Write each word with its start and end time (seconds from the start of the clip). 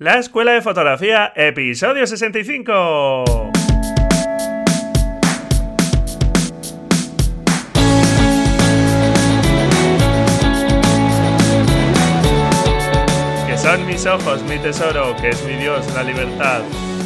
La 0.00 0.16
Escuela 0.20 0.52
de 0.52 0.62
Fotografía, 0.62 1.32
episodio 1.34 2.06
65. 2.06 3.50
Que 13.48 13.58
son 13.58 13.86
mis 13.88 14.06
ojos, 14.06 14.44
mi 14.44 14.58
tesoro, 14.58 15.16
que 15.20 15.30
es 15.30 15.44
mi 15.44 15.54
Dios, 15.54 15.92
la 15.92 16.04
libertad. 16.04 16.62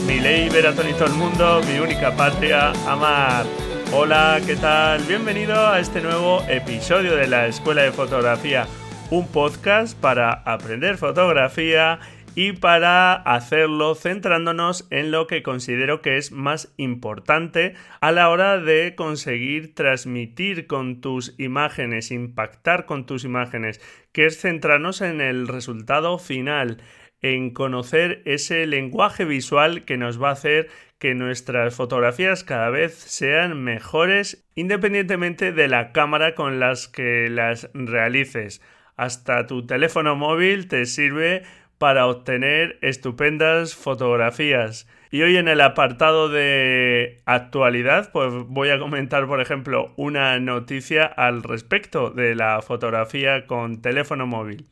Mi 0.06 0.20
ley, 0.20 0.50
ver 0.50 0.66
a 0.66 0.74
todo 0.74 1.06
el 1.06 1.12
mundo, 1.12 1.62
mi 1.66 1.78
única 1.78 2.14
patria, 2.14 2.72
amar. 2.86 3.46
Hola, 3.94 4.38
¿qué 4.46 4.56
tal? 4.56 5.02
Bienvenido 5.04 5.66
a 5.66 5.80
este 5.80 6.02
nuevo 6.02 6.42
episodio 6.46 7.16
de 7.16 7.26
la 7.26 7.46
Escuela 7.46 7.84
de 7.84 7.92
Fotografía, 7.92 8.66
un 9.08 9.26
podcast 9.28 9.98
para 9.98 10.42
aprender 10.44 10.98
fotografía 10.98 11.98
y 12.34 12.52
para 12.52 13.14
hacerlo 13.14 13.94
centrándonos 13.94 14.86
en 14.90 15.10
lo 15.10 15.26
que 15.26 15.42
considero 15.42 16.00
que 16.00 16.16
es 16.16 16.32
más 16.32 16.72
importante 16.76 17.74
a 18.00 18.10
la 18.12 18.30
hora 18.30 18.58
de 18.58 18.94
conseguir 18.94 19.74
transmitir 19.74 20.66
con 20.66 21.00
tus 21.00 21.34
imágenes, 21.38 22.10
impactar 22.10 22.86
con 22.86 23.04
tus 23.04 23.24
imágenes, 23.24 23.80
que 24.12 24.26
es 24.26 24.40
centrarnos 24.40 25.02
en 25.02 25.20
el 25.20 25.46
resultado 25.46 26.18
final, 26.18 26.78
en 27.20 27.50
conocer 27.50 28.22
ese 28.24 28.66
lenguaje 28.66 29.24
visual 29.24 29.84
que 29.84 29.98
nos 29.98 30.20
va 30.20 30.30
a 30.30 30.32
hacer 30.32 30.68
que 30.98 31.14
nuestras 31.14 31.74
fotografías 31.74 32.44
cada 32.44 32.70
vez 32.70 32.94
sean 32.94 33.62
mejores 33.62 34.44
independientemente 34.54 35.52
de 35.52 35.68
la 35.68 35.92
cámara 35.92 36.34
con 36.34 36.60
las 36.60 36.88
que 36.88 37.28
las 37.28 37.68
realices. 37.74 38.62
Hasta 38.96 39.46
tu 39.46 39.66
teléfono 39.66 40.16
móvil 40.16 40.68
te 40.68 40.86
sirve 40.86 41.42
para 41.82 42.06
obtener 42.06 42.78
estupendas 42.80 43.74
fotografías. 43.74 44.86
Y 45.10 45.22
hoy 45.22 45.36
en 45.36 45.48
el 45.48 45.60
apartado 45.60 46.28
de 46.28 47.22
actualidad, 47.26 48.12
pues 48.12 48.32
voy 48.46 48.70
a 48.70 48.78
comentar, 48.78 49.26
por 49.26 49.40
ejemplo, 49.40 49.92
una 49.96 50.38
noticia 50.38 51.04
al 51.06 51.42
respecto 51.42 52.10
de 52.10 52.36
la 52.36 52.62
fotografía 52.62 53.48
con 53.48 53.82
teléfono 53.82 54.28
móvil. 54.28 54.68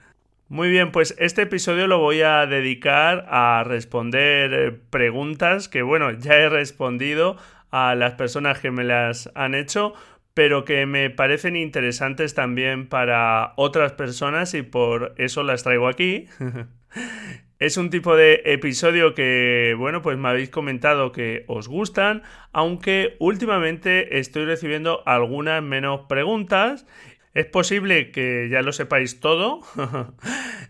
Muy 0.48 0.70
bien, 0.70 0.92
pues 0.92 1.16
este 1.18 1.42
episodio 1.42 1.88
lo 1.88 1.98
voy 1.98 2.22
a 2.22 2.46
dedicar 2.46 3.26
a 3.28 3.64
responder 3.66 4.78
preguntas 4.90 5.68
que, 5.68 5.82
bueno, 5.82 6.12
ya 6.12 6.34
he 6.34 6.48
respondido 6.48 7.38
a 7.72 7.96
las 7.96 8.14
personas 8.14 8.60
que 8.60 8.70
me 8.70 8.84
las 8.84 9.32
han 9.34 9.56
hecho, 9.56 9.94
pero 10.32 10.64
que 10.64 10.86
me 10.86 11.10
parecen 11.10 11.56
interesantes 11.56 12.34
también 12.34 12.88
para 12.88 13.52
otras 13.56 13.94
personas 13.94 14.54
y 14.54 14.62
por 14.62 15.12
eso 15.18 15.42
las 15.42 15.64
traigo 15.64 15.88
aquí. 15.88 16.28
Es 17.58 17.76
un 17.76 17.90
tipo 17.90 18.16
de 18.16 18.40
episodio 18.46 19.14
que, 19.14 19.74
bueno, 19.76 20.00
pues 20.00 20.16
me 20.16 20.30
habéis 20.30 20.48
comentado 20.48 21.12
que 21.12 21.44
os 21.46 21.68
gustan, 21.68 22.22
aunque 22.52 23.16
últimamente 23.18 24.18
estoy 24.18 24.46
recibiendo 24.46 25.02
algunas 25.06 25.62
menos 25.62 26.06
preguntas 26.08 26.86
es 27.32 27.46
posible 27.46 28.10
que 28.10 28.48
ya 28.50 28.62
lo 28.62 28.72
sepáis 28.72 29.20
todo 29.20 29.60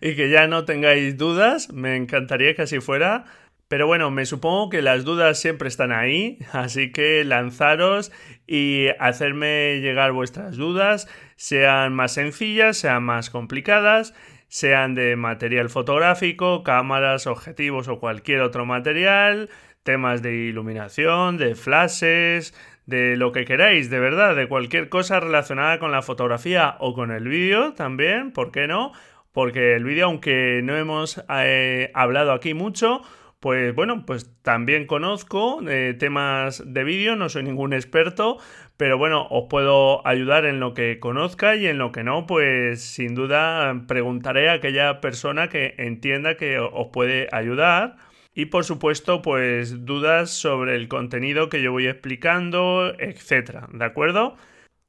y 0.01 0.15
que 0.15 0.31
ya 0.31 0.47
no 0.47 0.65
tengáis 0.65 1.17
dudas. 1.17 1.73
Me 1.73 1.97
encantaría 1.97 2.55
que 2.55 2.63
así 2.63 2.81
fuera. 2.81 3.25
Pero 3.69 3.87
bueno, 3.87 4.11
me 4.11 4.27
supongo 4.27 4.69
que 4.69 4.83
las 4.83 5.05
dudas 5.05 5.39
siempre 5.39 5.69
están 5.69 5.93
ahí, 5.93 6.39
así 6.53 6.91
que 6.91 7.25
lanzaros 7.25 8.11
y 8.45 8.89
hacerme 8.98 9.79
llegar 9.81 10.11
vuestras 10.11 10.57
dudas, 10.57 11.07
sean 11.37 11.95
más 11.95 12.15
sencillas, 12.15 12.79
sean 12.79 13.05
más 13.05 13.31
complicadas, 13.31 14.13
sean 14.51 14.97
de 14.97 15.15
material 15.15 15.70
fotográfico, 15.70 16.65
cámaras, 16.65 17.29
objetivos 17.29 17.87
o 17.87 18.01
cualquier 18.01 18.41
otro 18.41 18.67
material, 18.67 19.48
temas 19.84 20.23
de 20.23 20.34
iluminación, 20.34 21.39
de 21.39 21.55
flashes, 21.55 22.53
de 22.84 23.17
lo 23.17 23.31
que 23.31 23.45
queráis, 23.45 23.91
de 23.91 24.01
verdad, 24.01 24.34
de 24.34 24.48
cualquier 24.48 24.89
cosa 24.89 25.20
relacionada 25.20 25.79
con 25.79 25.92
la 25.92 26.02
fotografía 26.02 26.77
o 26.80 26.95
con 26.95 27.13
el 27.13 27.29
vídeo 27.29 27.74
también, 27.74 28.33
¿por 28.33 28.51
qué 28.51 28.67
no? 28.67 28.92
Porque 29.33 29.77
el 29.77 29.85
vídeo, 29.85 30.07
aunque 30.07 30.61
no 30.64 30.77
hemos 30.77 31.23
eh, 31.29 31.92
hablado 31.95 32.33
aquí 32.33 32.53
mucho, 32.53 33.03
pues 33.39 33.73
bueno, 33.73 34.05
pues 34.05 34.35
también 34.42 34.86
conozco 34.86 35.61
eh, 35.69 35.95
temas 35.97 36.63
de 36.67 36.83
vídeo, 36.83 37.14
no 37.14 37.29
soy 37.29 37.45
ningún 37.45 37.73
experto, 37.73 38.39
pero 38.80 38.96
bueno, 38.96 39.27
os 39.29 39.45
puedo 39.51 40.07
ayudar 40.08 40.46
en 40.46 40.58
lo 40.58 40.73
que 40.73 41.01
conozca 41.01 41.55
y 41.55 41.67
en 41.67 41.77
lo 41.77 41.92
que 41.92 42.02
no, 42.02 42.27
pues 42.27 42.83
sin 42.83 43.14
duda 43.14 43.85
preguntaré 43.86 44.48
a 44.48 44.55
aquella 44.55 45.02
persona 45.02 45.51
que 45.51 45.74
entienda 45.77 46.39
que 46.39 46.58
os 46.58 46.89
puede 46.91 47.29
ayudar. 47.30 47.98
Y 48.33 48.46
por 48.46 48.64
supuesto, 48.64 49.20
pues 49.20 49.85
dudas 49.85 50.30
sobre 50.30 50.77
el 50.77 50.89
contenido 50.89 51.51
que 51.51 51.61
yo 51.61 51.73
voy 51.73 51.89
explicando, 51.89 52.95
etcétera, 52.98 53.68
¿de 53.70 53.85
acuerdo? 53.85 54.36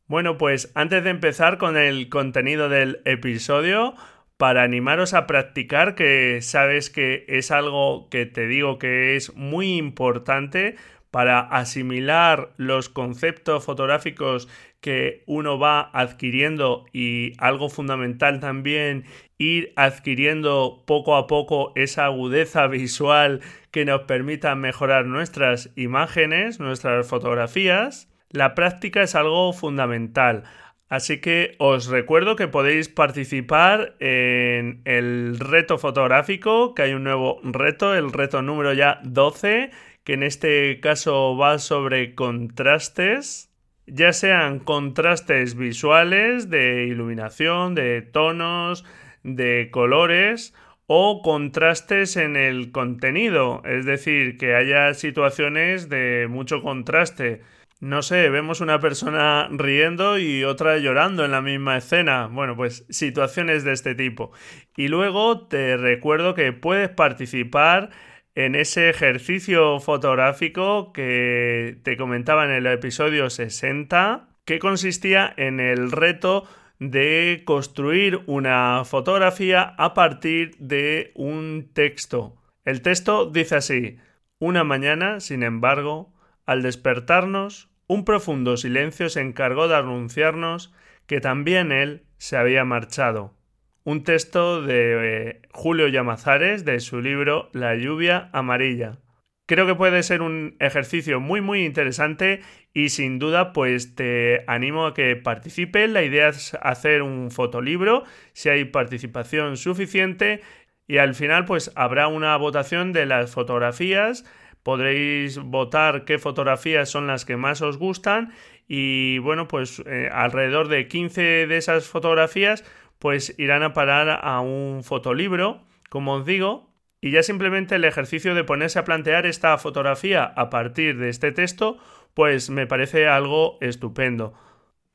Bueno, 0.07 0.37
pues 0.37 0.71
antes 0.73 1.03
de 1.03 1.09
empezar 1.09 1.57
con 1.57 1.75
el 1.75 2.07
contenido 2.07 2.69
del 2.69 3.01
episodio, 3.03 3.95
para 4.37 4.63
animaros 4.63 5.13
a 5.13 5.27
practicar, 5.27 5.95
que 5.95 6.41
sabes 6.41 6.89
que 6.89 7.25
es 7.27 7.51
algo 7.51 8.07
que 8.09 8.25
te 8.25 8.47
digo 8.47 8.79
que 8.79 9.17
es 9.17 9.35
muy 9.35 9.75
importante 9.75 10.77
para 11.11 11.41
asimilar 11.41 12.53
los 12.57 12.89
conceptos 12.89 13.63
fotográficos 13.63 14.47
que 14.79 15.23
uno 15.27 15.59
va 15.59 15.91
adquiriendo 15.93 16.85
y 16.91 17.33
algo 17.37 17.69
fundamental 17.69 18.39
también 18.39 19.05
ir 19.37 19.73
adquiriendo 19.75 20.83
poco 20.87 21.15
a 21.15 21.27
poco 21.27 21.73
esa 21.75 22.05
agudeza 22.05 22.67
visual 22.67 23.41
que 23.71 23.85
nos 23.85 24.01
permita 24.01 24.55
mejorar 24.55 25.05
nuestras 25.05 25.71
imágenes, 25.75 26.59
nuestras 26.59 27.07
fotografías, 27.07 28.09
la 28.29 28.55
práctica 28.55 29.01
es 29.01 29.13
algo 29.15 29.51
fundamental. 29.53 30.43
Así 30.91 31.21
que 31.21 31.55
os 31.57 31.87
recuerdo 31.87 32.35
que 32.35 32.49
podéis 32.49 32.89
participar 32.89 33.95
en 33.99 34.81
el 34.83 35.39
reto 35.39 35.77
fotográfico, 35.77 36.75
que 36.75 36.81
hay 36.81 36.93
un 36.93 37.05
nuevo 37.05 37.39
reto, 37.43 37.95
el 37.95 38.11
reto 38.11 38.41
número 38.41 38.73
ya 38.73 38.99
12, 39.03 39.71
que 40.03 40.13
en 40.13 40.23
este 40.23 40.79
caso 40.79 41.37
va 41.37 41.59
sobre 41.59 42.15
contrastes 42.15 43.51
ya 43.87 44.13
sean 44.13 44.59
contrastes 44.59 45.55
visuales 45.55 46.49
de 46.49 46.85
iluminación, 46.85 47.75
de 47.75 48.01
tonos, 48.01 48.85
de 49.23 49.69
colores 49.71 50.53
o 50.87 51.21
contrastes 51.21 52.17
en 52.17 52.35
el 52.35 52.71
contenido, 52.71 53.61
es 53.65 53.85
decir, 53.85 54.37
que 54.37 54.55
haya 54.55 54.93
situaciones 54.93 55.89
de 55.89 56.27
mucho 56.29 56.61
contraste. 56.61 57.41
No 57.79 58.01
sé, 58.01 58.29
vemos 58.29 58.61
una 58.61 58.79
persona 58.79 59.47
riendo 59.51 60.19
y 60.19 60.43
otra 60.43 60.77
llorando 60.77 61.25
en 61.25 61.31
la 61.31 61.41
misma 61.41 61.77
escena. 61.77 62.27
Bueno, 62.27 62.55
pues 62.55 62.85
situaciones 62.89 63.63
de 63.63 63.73
este 63.73 63.95
tipo. 63.95 64.31
Y 64.77 64.87
luego 64.87 65.47
te 65.47 65.77
recuerdo 65.77 66.35
que 66.35 66.53
puedes 66.53 66.89
participar 66.89 67.89
en 68.35 68.55
ese 68.55 68.89
ejercicio 68.89 69.79
fotográfico 69.79 70.93
que 70.93 71.79
te 71.83 71.97
comentaba 71.97 72.45
en 72.45 72.51
el 72.51 72.67
episodio 72.67 73.29
60, 73.29 74.29
que 74.45 74.59
consistía 74.59 75.33
en 75.37 75.59
el 75.59 75.91
reto 75.91 76.45
de 76.79 77.43
construir 77.45 78.21
una 78.25 78.83
fotografía 78.85 79.75
a 79.77 79.93
partir 79.93 80.55
de 80.57 81.11
un 81.15 81.69
texto. 81.73 82.41
El 82.65 82.81
texto 82.81 83.29
dice 83.29 83.55
así, 83.55 83.97
una 84.39 84.63
mañana, 84.63 85.19
sin 85.19 85.43
embargo, 85.43 86.13
al 86.45 86.63
despertarnos, 86.63 87.69
un 87.87 88.05
profundo 88.05 88.57
silencio 88.57 89.09
se 89.09 89.21
encargó 89.21 89.67
de 89.67 89.75
anunciarnos 89.75 90.73
que 91.05 91.19
también 91.19 91.71
él 91.71 92.05
se 92.17 92.37
había 92.37 92.63
marchado 92.63 93.35
un 93.83 94.03
texto 94.03 94.61
de 94.61 95.29
eh, 95.29 95.41
Julio 95.51 95.87
Llamazares 95.87 96.65
de 96.65 96.79
su 96.79 97.01
libro 97.01 97.49
La 97.53 97.75
lluvia 97.75 98.29
amarilla. 98.31 98.99
Creo 99.47 99.65
que 99.65 99.75
puede 99.75 100.03
ser 100.03 100.21
un 100.21 100.55
ejercicio 100.59 101.19
muy 101.19 101.41
muy 101.41 101.65
interesante 101.65 102.41
y 102.73 102.89
sin 102.89 103.19
duda 103.19 103.51
pues 103.53 103.95
te 103.95 104.43
animo 104.47 104.85
a 104.85 104.93
que 104.93 105.15
participes. 105.15 105.89
La 105.89 106.03
idea 106.03 106.29
es 106.29 106.55
hacer 106.61 107.01
un 107.01 107.31
fotolibro 107.31 108.03
si 108.33 108.49
hay 108.49 108.65
participación 108.65 109.57
suficiente 109.57 110.41
y 110.87 110.99
al 110.99 111.15
final 111.15 111.45
pues 111.45 111.71
habrá 111.75 112.07
una 112.07 112.37
votación 112.37 112.93
de 112.93 113.05
las 113.05 113.31
fotografías. 113.31 114.25
Podréis 114.63 115.39
votar 115.39 116.05
qué 116.05 116.19
fotografías 116.19 116.87
son 116.87 117.07
las 117.07 117.25
que 117.25 117.35
más 117.35 117.61
os 117.61 117.77
gustan 117.77 118.31
y 118.67 119.17
bueno 119.17 119.47
pues 119.47 119.83
eh, 119.85 120.09
alrededor 120.13 120.69
de 120.69 120.87
15 120.87 121.47
de 121.47 121.57
esas 121.57 121.87
fotografías 121.87 122.63
pues 123.01 123.33
irán 123.39 123.63
a 123.63 123.73
parar 123.73 124.19
a 124.21 124.41
un 124.41 124.83
fotolibro, 124.83 125.63
como 125.89 126.13
os 126.13 126.25
digo, 126.25 126.69
y 127.01 127.09
ya 127.09 127.23
simplemente 127.23 127.75
el 127.75 127.83
ejercicio 127.83 128.35
de 128.35 128.43
ponerse 128.43 128.77
a 128.77 128.83
plantear 128.85 129.25
esta 129.25 129.57
fotografía 129.57 130.23
a 130.23 130.51
partir 130.51 130.99
de 130.99 131.09
este 131.09 131.31
texto, 131.31 131.79
pues 132.13 132.51
me 132.51 132.67
parece 132.67 133.07
algo 133.07 133.57
estupendo. 133.59 134.35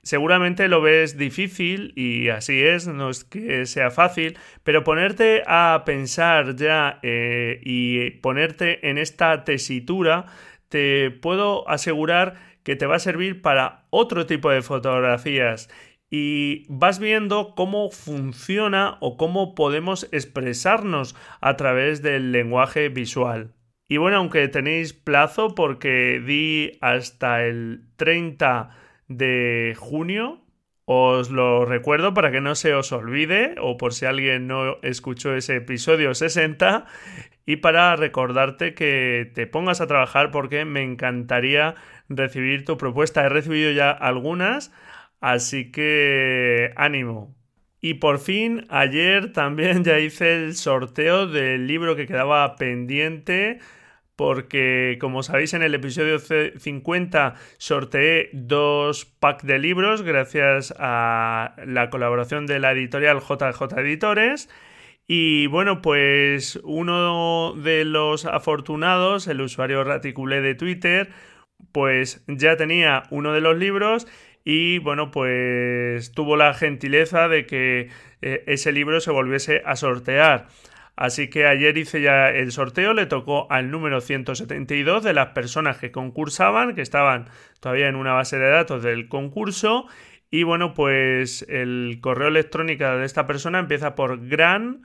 seguramente 0.04 0.68
lo 0.68 0.80
ves 0.80 1.18
difícil 1.18 1.92
y 1.96 2.28
así 2.28 2.62
es, 2.62 2.86
no 2.86 3.10
es 3.10 3.24
que 3.24 3.66
sea 3.66 3.90
fácil, 3.90 4.38
pero 4.62 4.84
ponerte 4.84 5.42
a 5.48 5.82
pensar 5.84 6.54
ya 6.54 7.00
eh, 7.02 7.60
y 7.64 8.10
ponerte 8.20 8.88
en 8.88 8.98
esta 8.98 9.42
tesitura, 9.42 10.26
te 10.68 11.10
puedo 11.10 11.68
asegurar 11.68 12.34
que 12.62 12.76
te 12.76 12.86
va 12.86 12.96
a 12.96 13.00
servir 13.00 13.42
para 13.42 13.86
otro 13.90 14.26
tipo 14.26 14.50
de 14.50 14.62
fotografías 14.62 15.68
y 16.10 16.66
vas 16.68 16.98
viendo 16.98 17.54
cómo 17.54 17.90
funciona 17.90 18.96
o 19.00 19.16
cómo 19.16 19.54
podemos 19.54 20.08
expresarnos 20.12 21.16
a 21.40 21.56
través 21.56 22.02
del 22.02 22.32
lenguaje 22.32 22.88
visual. 22.88 23.54
Y 23.88 23.98
bueno, 23.98 24.18
aunque 24.18 24.48
tenéis 24.48 24.92
plazo 24.92 25.54
porque 25.54 26.20
di 26.24 26.78
hasta 26.80 27.44
el 27.44 27.88
30 27.96 28.70
de 29.08 29.74
junio. 29.76 30.42
Os 30.88 31.30
lo 31.30 31.64
recuerdo 31.64 32.14
para 32.14 32.30
que 32.30 32.40
no 32.40 32.54
se 32.54 32.72
os 32.72 32.92
olvide 32.92 33.56
o 33.60 33.76
por 33.76 33.92
si 33.92 34.06
alguien 34.06 34.46
no 34.46 34.76
escuchó 34.82 35.34
ese 35.34 35.56
episodio 35.56 36.14
60 36.14 36.86
y 37.44 37.56
para 37.56 37.96
recordarte 37.96 38.74
que 38.74 39.28
te 39.34 39.48
pongas 39.48 39.80
a 39.80 39.88
trabajar 39.88 40.30
porque 40.30 40.64
me 40.64 40.82
encantaría 40.82 41.74
recibir 42.08 42.64
tu 42.64 42.76
propuesta. 42.76 43.24
He 43.24 43.28
recibido 43.28 43.72
ya 43.72 43.90
algunas, 43.90 44.72
así 45.20 45.70
que 45.70 46.72
ánimo. 46.76 47.34
Y 47.80 47.94
por 47.94 48.18
fin, 48.18 48.66
ayer 48.68 49.32
también 49.32 49.84
ya 49.84 49.98
hice 49.98 50.44
el 50.44 50.56
sorteo 50.56 51.26
del 51.26 51.66
libro 51.66 51.96
que 51.96 52.06
quedaba 52.06 52.56
pendiente 52.56 53.60
porque 54.16 54.96
como 54.98 55.22
sabéis 55.22 55.52
en 55.52 55.62
el 55.62 55.74
episodio 55.74 56.18
50 56.18 57.34
sorteé 57.58 58.30
dos 58.32 59.04
packs 59.04 59.46
de 59.46 59.58
libros 59.58 60.02
gracias 60.02 60.74
a 60.78 61.54
la 61.64 61.90
colaboración 61.90 62.46
de 62.46 62.58
la 62.58 62.72
editorial 62.72 63.20
JJ 63.20 63.78
Editores. 63.78 64.48
Y 65.06 65.46
bueno, 65.46 65.82
pues 65.82 66.58
uno 66.64 67.54
de 67.56 67.84
los 67.84 68.24
afortunados, 68.24 69.28
el 69.28 69.40
usuario 69.40 69.84
Raticulé 69.84 70.40
de 70.40 70.56
Twitter, 70.56 71.10
pues 71.70 72.24
ya 72.26 72.56
tenía 72.56 73.04
uno 73.10 73.32
de 73.32 73.40
los 73.40 73.56
libros 73.56 74.08
y 74.48 74.78
bueno, 74.78 75.10
pues 75.10 76.12
tuvo 76.12 76.36
la 76.36 76.54
gentileza 76.54 77.26
de 77.26 77.46
que 77.46 77.90
eh, 78.22 78.44
ese 78.46 78.70
libro 78.70 79.00
se 79.00 79.10
volviese 79.10 79.60
a 79.66 79.74
sortear. 79.74 80.46
Así 80.94 81.28
que 81.28 81.48
ayer 81.48 81.76
hice 81.76 82.00
ya 82.00 82.30
el 82.30 82.52
sorteo, 82.52 82.94
le 82.94 83.06
tocó 83.06 83.50
al 83.50 83.72
número 83.72 84.00
172 84.00 85.02
de 85.02 85.14
las 85.14 85.30
personas 85.30 85.78
que 85.78 85.90
concursaban, 85.90 86.76
que 86.76 86.82
estaban 86.82 87.28
todavía 87.58 87.88
en 87.88 87.96
una 87.96 88.12
base 88.12 88.38
de 88.38 88.48
datos 88.48 88.84
del 88.84 89.08
concurso. 89.08 89.88
Y 90.30 90.44
bueno, 90.44 90.74
pues 90.74 91.44
el 91.48 91.98
correo 92.00 92.28
electrónico 92.28 92.84
de 92.84 93.04
esta 93.04 93.26
persona 93.26 93.58
empieza 93.58 93.96
por 93.96 94.28
gran 94.28 94.82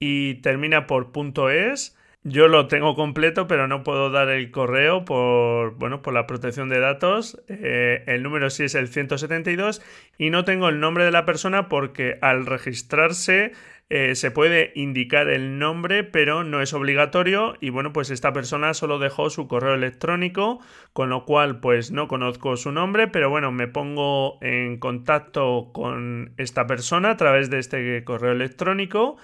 y 0.00 0.34
termina 0.42 0.88
por 0.88 1.12
.es. 1.52 1.96
Yo 2.26 2.48
lo 2.48 2.68
tengo 2.68 2.94
completo, 2.94 3.46
pero 3.46 3.68
no 3.68 3.84
puedo 3.84 4.08
dar 4.10 4.30
el 4.30 4.50
correo 4.50 5.04
por, 5.04 5.74
bueno, 5.74 6.00
por 6.00 6.14
la 6.14 6.26
protección 6.26 6.70
de 6.70 6.80
datos. 6.80 7.38
Eh, 7.48 8.02
el 8.06 8.22
número 8.22 8.48
sí 8.48 8.64
es 8.64 8.74
el 8.74 8.88
172 8.88 9.82
y 10.16 10.30
no 10.30 10.42
tengo 10.42 10.70
el 10.70 10.80
nombre 10.80 11.04
de 11.04 11.10
la 11.10 11.26
persona 11.26 11.68
porque 11.68 12.16
al 12.22 12.46
registrarse 12.46 13.52
eh, 13.90 14.14
se 14.14 14.30
puede 14.30 14.72
indicar 14.74 15.28
el 15.28 15.58
nombre, 15.58 16.02
pero 16.02 16.44
no 16.44 16.62
es 16.62 16.72
obligatorio. 16.72 17.56
Y 17.60 17.68
bueno, 17.68 17.92
pues 17.92 18.08
esta 18.08 18.32
persona 18.32 18.72
solo 18.72 18.98
dejó 18.98 19.28
su 19.28 19.46
correo 19.46 19.74
electrónico, 19.74 20.60
con 20.94 21.10
lo 21.10 21.26
cual 21.26 21.60
pues 21.60 21.90
no 21.90 22.08
conozco 22.08 22.56
su 22.56 22.72
nombre, 22.72 23.06
pero 23.06 23.28
bueno, 23.28 23.52
me 23.52 23.68
pongo 23.68 24.38
en 24.40 24.78
contacto 24.78 25.72
con 25.74 26.32
esta 26.38 26.66
persona 26.66 27.10
a 27.10 27.16
través 27.18 27.50
de 27.50 27.58
este 27.58 28.02
correo 28.02 28.32
electrónico. 28.32 29.18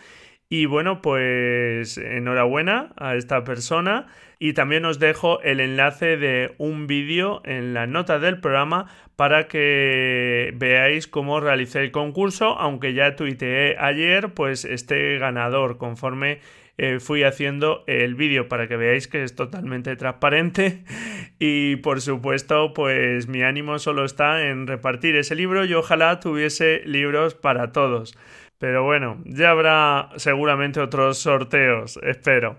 Y 0.52 0.66
bueno, 0.66 1.00
pues 1.00 1.96
enhorabuena 1.96 2.92
a 2.96 3.14
esta 3.14 3.44
persona. 3.44 4.08
Y 4.40 4.54
también 4.54 4.84
os 4.84 4.98
dejo 4.98 5.40
el 5.42 5.60
enlace 5.60 6.16
de 6.16 6.54
un 6.58 6.88
vídeo 6.88 7.40
en 7.44 7.72
la 7.72 7.86
nota 7.86 8.18
del 8.18 8.40
programa 8.40 8.86
para 9.14 9.46
que 9.46 10.52
veáis 10.56 11.06
cómo 11.06 11.38
realicé 11.40 11.80
el 11.82 11.92
concurso, 11.92 12.58
aunque 12.58 12.94
ya 12.94 13.14
tuiteé 13.14 13.76
ayer, 13.78 14.34
pues 14.34 14.64
este 14.64 15.18
ganador 15.18 15.78
conforme 15.78 16.40
eh, 16.78 16.98
fui 16.98 17.22
haciendo 17.22 17.84
el 17.86 18.14
vídeo 18.14 18.48
para 18.48 18.66
que 18.66 18.76
veáis 18.76 19.06
que 19.06 19.22
es 19.22 19.36
totalmente 19.36 19.94
transparente 19.96 20.84
y 21.38 21.76
por 21.76 22.00
supuesto 22.00 22.72
pues 22.72 23.28
mi 23.28 23.42
ánimo 23.42 23.78
solo 23.78 24.06
está 24.06 24.48
en 24.48 24.66
repartir 24.66 25.14
ese 25.16 25.34
libro 25.34 25.66
y 25.66 25.74
ojalá 25.74 26.18
tuviese 26.20 26.80
libros 26.86 27.34
para 27.34 27.72
todos. 27.72 28.16
Pero 28.60 28.84
bueno, 28.84 29.16
ya 29.24 29.52
habrá 29.52 30.10
seguramente 30.16 30.80
otros 30.80 31.16
sorteos, 31.16 31.98
espero. 32.02 32.58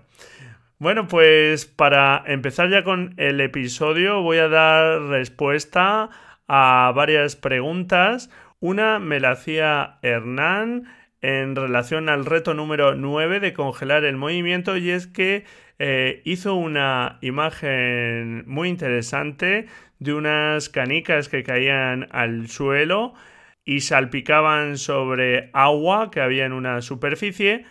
Bueno, 0.78 1.06
pues 1.06 1.64
para 1.64 2.24
empezar 2.26 2.70
ya 2.70 2.82
con 2.82 3.14
el 3.18 3.40
episodio 3.40 4.20
voy 4.20 4.38
a 4.38 4.48
dar 4.48 5.00
respuesta 5.02 6.10
a 6.48 6.92
varias 6.92 7.36
preguntas. 7.36 8.30
Una 8.58 8.98
me 8.98 9.20
la 9.20 9.30
hacía 9.30 10.00
Hernán 10.02 10.88
en 11.20 11.54
relación 11.54 12.08
al 12.08 12.26
reto 12.26 12.52
número 12.52 12.96
9 12.96 13.38
de 13.38 13.52
congelar 13.52 14.02
el 14.02 14.16
movimiento 14.16 14.76
y 14.76 14.90
es 14.90 15.06
que 15.06 15.44
eh, 15.78 16.20
hizo 16.24 16.56
una 16.56 17.18
imagen 17.20 18.42
muy 18.48 18.68
interesante 18.68 19.66
de 20.00 20.14
unas 20.14 20.68
canicas 20.68 21.28
que 21.28 21.44
caían 21.44 22.08
al 22.10 22.48
suelo 22.48 23.14
y 23.64 23.80
salpicaban 23.80 24.76
sobre 24.76 25.50
agua 25.52 26.10
que 26.10 26.20
había 26.20 26.44
en 26.46 26.52
una 26.52 26.82
superficie, 26.82 27.64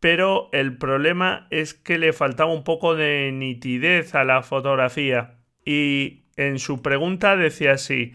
pero 0.00 0.48
el 0.52 0.76
problema 0.76 1.46
es 1.50 1.74
que 1.74 1.98
le 1.98 2.12
faltaba 2.12 2.52
un 2.52 2.64
poco 2.64 2.94
de 2.94 3.30
nitidez 3.32 4.14
a 4.14 4.24
la 4.24 4.42
fotografía. 4.42 5.38
Y 5.64 6.24
en 6.36 6.58
su 6.58 6.82
pregunta 6.82 7.36
decía 7.36 7.72
así, 7.72 8.12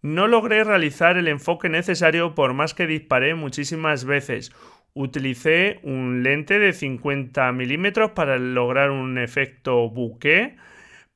no 0.00 0.28
logré 0.28 0.62
realizar 0.64 1.16
el 1.16 1.28
enfoque 1.28 1.68
necesario 1.68 2.34
por 2.34 2.54
más 2.54 2.72
que 2.72 2.86
disparé 2.86 3.34
muchísimas 3.34 4.04
veces. 4.04 4.52
Utilicé 4.94 5.80
un 5.82 6.22
lente 6.22 6.58
de 6.58 6.72
50 6.72 7.52
milímetros 7.52 8.12
para 8.12 8.38
lograr 8.38 8.90
un 8.90 9.18
efecto 9.18 9.90
bouquet, 9.90 10.56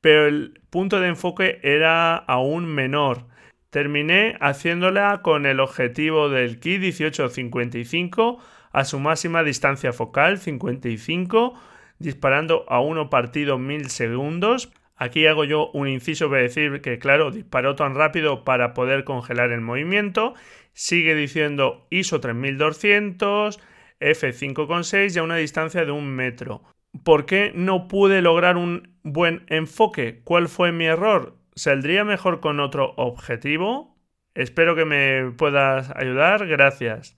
pero 0.01 0.27
el 0.27 0.61
punto 0.69 0.99
de 0.99 1.07
enfoque 1.07 1.59
era 1.63 2.15
aún 2.15 2.65
menor. 2.65 3.32
Terminé 3.73 4.37
haciéndola 4.39 5.23
con 5.23 5.47
el 5.47 5.59
objetivo 5.59 6.29
del 6.29 6.59
Ki 6.59 6.77
1855 6.77 8.37
a 8.71 8.85
su 8.85 8.99
máxima 8.99 9.41
distancia 9.41 9.91
focal 9.93 10.37
55, 10.37 11.55
disparando 11.97 12.65
a 12.69 12.81
uno 12.81 13.09
partido 13.09 13.57
mil 13.57 13.89
segundos. 13.89 14.71
Aquí 14.95 15.25
hago 15.25 15.43
yo 15.43 15.71
un 15.71 15.87
inciso 15.87 16.29
para 16.29 16.43
decir 16.43 16.81
que, 16.81 16.99
claro, 16.99 17.31
disparó 17.31 17.73
tan 17.73 17.95
rápido 17.95 18.43
para 18.43 18.75
poder 18.75 19.05
congelar 19.05 19.51
el 19.51 19.61
movimiento. 19.61 20.35
Sigue 20.73 21.15
diciendo 21.15 21.87
ISO 21.89 22.19
3200, 22.19 23.59
F5.6 23.99 25.15
y 25.15 25.17
a 25.17 25.23
una 25.23 25.37
distancia 25.37 25.83
de 25.83 25.91
un 25.91 26.09
metro. 26.09 26.61
¿Por 27.03 27.25
qué 27.25 27.51
no 27.55 27.87
pude 27.87 28.21
lograr 28.21 28.55
un 28.55 28.99
buen 29.01 29.45
enfoque? 29.47 30.21
¿Cuál 30.23 30.47
fue 30.47 30.71
mi 30.71 30.85
error? 30.85 31.42
¿Saldría 31.55 32.03
mejor 32.03 32.39
con 32.39 32.59
otro 32.59 32.93
objetivo? 32.97 33.97
Espero 34.35 34.75
que 34.75 34.85
me 34.85 35.31
puedas 35.31 35.91
ayudar. 35.95 36.47
Gracias. 36.47 37.17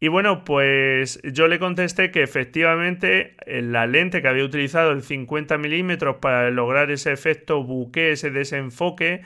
Y 0.00 0.08
bueno, 0.08 0.44
pues 0.44 1.20
yo 1.24 1.46
le 1.46 1.58
contesté 1.58 2.10
que 2.10 2.22
efectivamente 2.22 3.36
la 3.46 3.86
lente 3.86 4.22
que 4.22 4.28
había 4.28 4.44
utilizado, 4.44 4.92
el 4.92 5.02
50 5.02 5.58
milímetros, 5.58 6.16
para 6.16 6.50
lograr 6.50 6.90
ese 6.90 7.12
efecto 7.12 7.62
buque, 7.62 8.12
ese 8.12 8.30
desenfoque, 8.30 9.22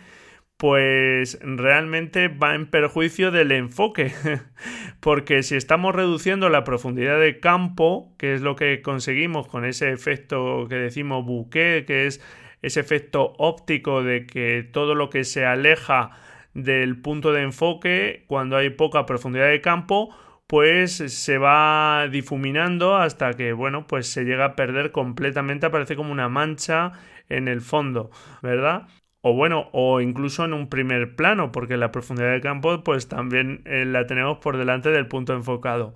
pues 0.56 1.38
realmente 1.42 2.28
va 2.28 2.54
en 2.54 2.66
perjuicio 2.66 3.30
del 3.30 3.52
enfoque. 3.52 4.12
Porque 5.00 5.42
si 5.44 5.56
estamos 5.56 5.94
reduciendo 5.94 6.49
la 6.49 6.64
profundidad 6.64 7.20
de 7.20 7.38
campo, 7.38 8.14
que 8.18 8.34
es 8.34 8.40
lo 8.40 8.56
que 8.56 8.82
conseguimos 8.82 9.46
con 9.46 9.64
ese 9.64 9.92
efecto 9.92 10.66
que 10.68 10.76
decimos 10.76 11.25
buque, 11.25 11.84
que 11.87 12.06
es 12.06 12.20
ese 12.66 12.80
efecto 12.80 13.35
óptico 13.38 14.02
de 14.02 14.26
que 14.26 14.68
todo 14.73 14.94
lo 14.94 15.11
que 15.11 15.25
se 15.25 15.44
aleja 15.47 16.11
del 16.54 17.00
punto 17.00 17.33
de 17.33 17.42
enfoque 17.42 18.25
cuando 18.26 18.56
hay 18.56 18.71
poca 18.71 19.06
profundidad 19.06 19.49
de 19.49 19.61
campo 19.61 20.14
pues 20.47 20.97
se 20.97 21.38
va 21.38 22.06
difuminando 22.11 22.97
hasta 22.97 23.33
que 23.33 23.52
bueno 23.52 23.87
pues 23.87 24.06
se 24.06 24.25
llega 24.25 24.44
a 24.44 24.56
perder 24.56 24.92
completamente 24.92 25.66
aparece 25.66 25.97
como 25.97 26.12
una 26.12 26.28
mancha 26.28 26.92
en 27.28 27.49
el 27.49 27.61
fondo 27.61 28.11
verdad 28.42 28.87
o 29.26 29.33
bueno 29.33 29.71
o 29.73 30.02
incluso 30.02 30.44
en 30.44 30.52
un 30.52 30.68
primer 30.68 31.16
plano 31.16 31.50
porque 31.50 31.78
la 31.78 31.90
profundidad 31.90 32.33
de 32.33 32.42
campo 32.42 32.85
pues 32.85 33.09
también 33.09 33.62
eh, 33.64 33.87
la 33.87 34.06
tenemos 34.06 34.37
por 34.37 34.59
delante 34.59 34.90
del 34.90 35.09
punto 35.09 35.33
enfocado. 35.33 35.94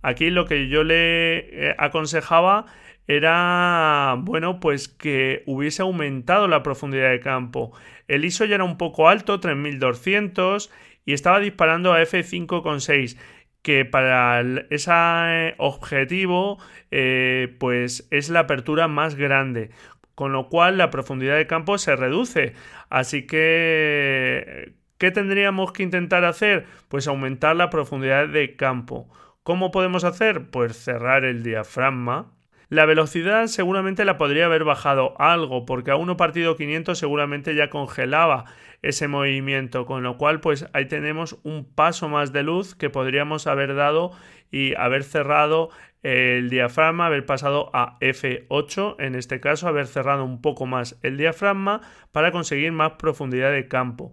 Aquí 0.00 0.30
lo 0.30 0.46
que 0.46 0.68
yo 0.68 0.82
le 0.82 1.68
eh, 1.68 1.74
aconsejaba 1.76 2.64
era, 3.10 4.14
bueno, 4.20 4.60
pues 4.60 4.86
que 4.86 5.42
hubiese 5.46 5.82
aumentado 5.82 6.46
la 6.46 6.62
profundidad 6.62 7.10
de 7.10 7.18
campo. 7.18 7.72
El 8.06 8.24
ISO 8.24 8.44
ya 8.44 8.54
era 8.54 8.62
un 8.64 8.78
poco 8.78 9.08
alto, 9.08 9.40
3200, 9.40 10.70
y 11.04 11.12
estaba 11.12 11.40
disparando 11.40 11.92
a 11.92 12.00
F5.6 12.02 13.18
que 13.62 13.84
para 13.84 14.40
ese 14.70 15.54
objetivo 15.58 16.58
eh, 16.92 17.56
pues 17.58 18.06
es 18.12 18.30
la 18.30 18.40
apertura 18.40 18.88
más 18.88 19.16
grande 19.16 19.70
con 20.14 20.32
lo 20.32 20.48
cual 20.48 20.78
la 20.78 20.90
profundidad 20.90 21.36
de 21.36 21.46
campo 21.46 21.76
se 21.78 21.94
reduce 21.96 22.54
así 22.88 23.26
que 23.26 24.74
¿qué 24.98 25.10
tendríamos 25.10 25.72
que 25.72 25.82
intentar 25.82 26.24
hacer? 26.24 26.66
pues 26.88 27.06
aumentar 27.06 27.54
la 27.56 27.68
profundidad 27.70 28.28
de 28.28 28.56
campo 28.56 29.10
¿cómo 29.42 29.70
podemos 29.70 30.04
hacer? 30.04 30.50
pues 30.50 30.76
cerrar 30.76 31.24
el 31.24 31.42
diafragma 31.42 32.32
la 32.70 32.86
velocidad 32.86 33.48
seguramente 33.48 34.04
la 34.04 34.16
podría 34.16 34.46
haber 34.46 34.62
bajado 34.62 35.20
algo, 35.20 35.66
porque 35.66 35.90
a 35.90 35.96
1 35.96 36.16
partido 36.16 36.56
500 36.56 36.96
seguramente 36.96 37.54
ya 37.56 37.68
congelaba 37.68 38.44
ese 38.80 39.08
movimiento, 39.08 39.86
con 39.86 40.04
lo 40.04 40.16
cual 40.16 40.40
pues 40.40 40.66
ahí 40.72 40.86
tenemos 40.86 41.38
un 41.42 41.64
paso 41.64 42.08
más 42.08 42.32
de 42.32 42.44
luz 42.44 42.76
que 42.76 42.88
podríamos 42.88 43.48
haber 43.48 43.74
dado 43.74 44.12
y 44.52 44.74
haber 44.76 45.02
cerrado 45.02 45.70
el 46.02 46.48
diafragma, 46.48 47.06
haber 47.06 47.26
pasado 47.26 47.70
a 47.74 47.98
F8, 47.98 48.96
en 49.00 49.16
este 49.16 49.40
caso 49.40 49.66
haber 49.66 49.88
cerrado 49.88 50.24
un 50.24 50.40
poco 50.40 50.64
más 50.64 50.98
el 51.02 51.16
diafragma 51.16 51.80
para 52.12 52.30
conseguir 52.30 52.70
más 52.70 52.92
profundidad 52.92 53.50
de 53.50 53.66
campo. 53.66 54.12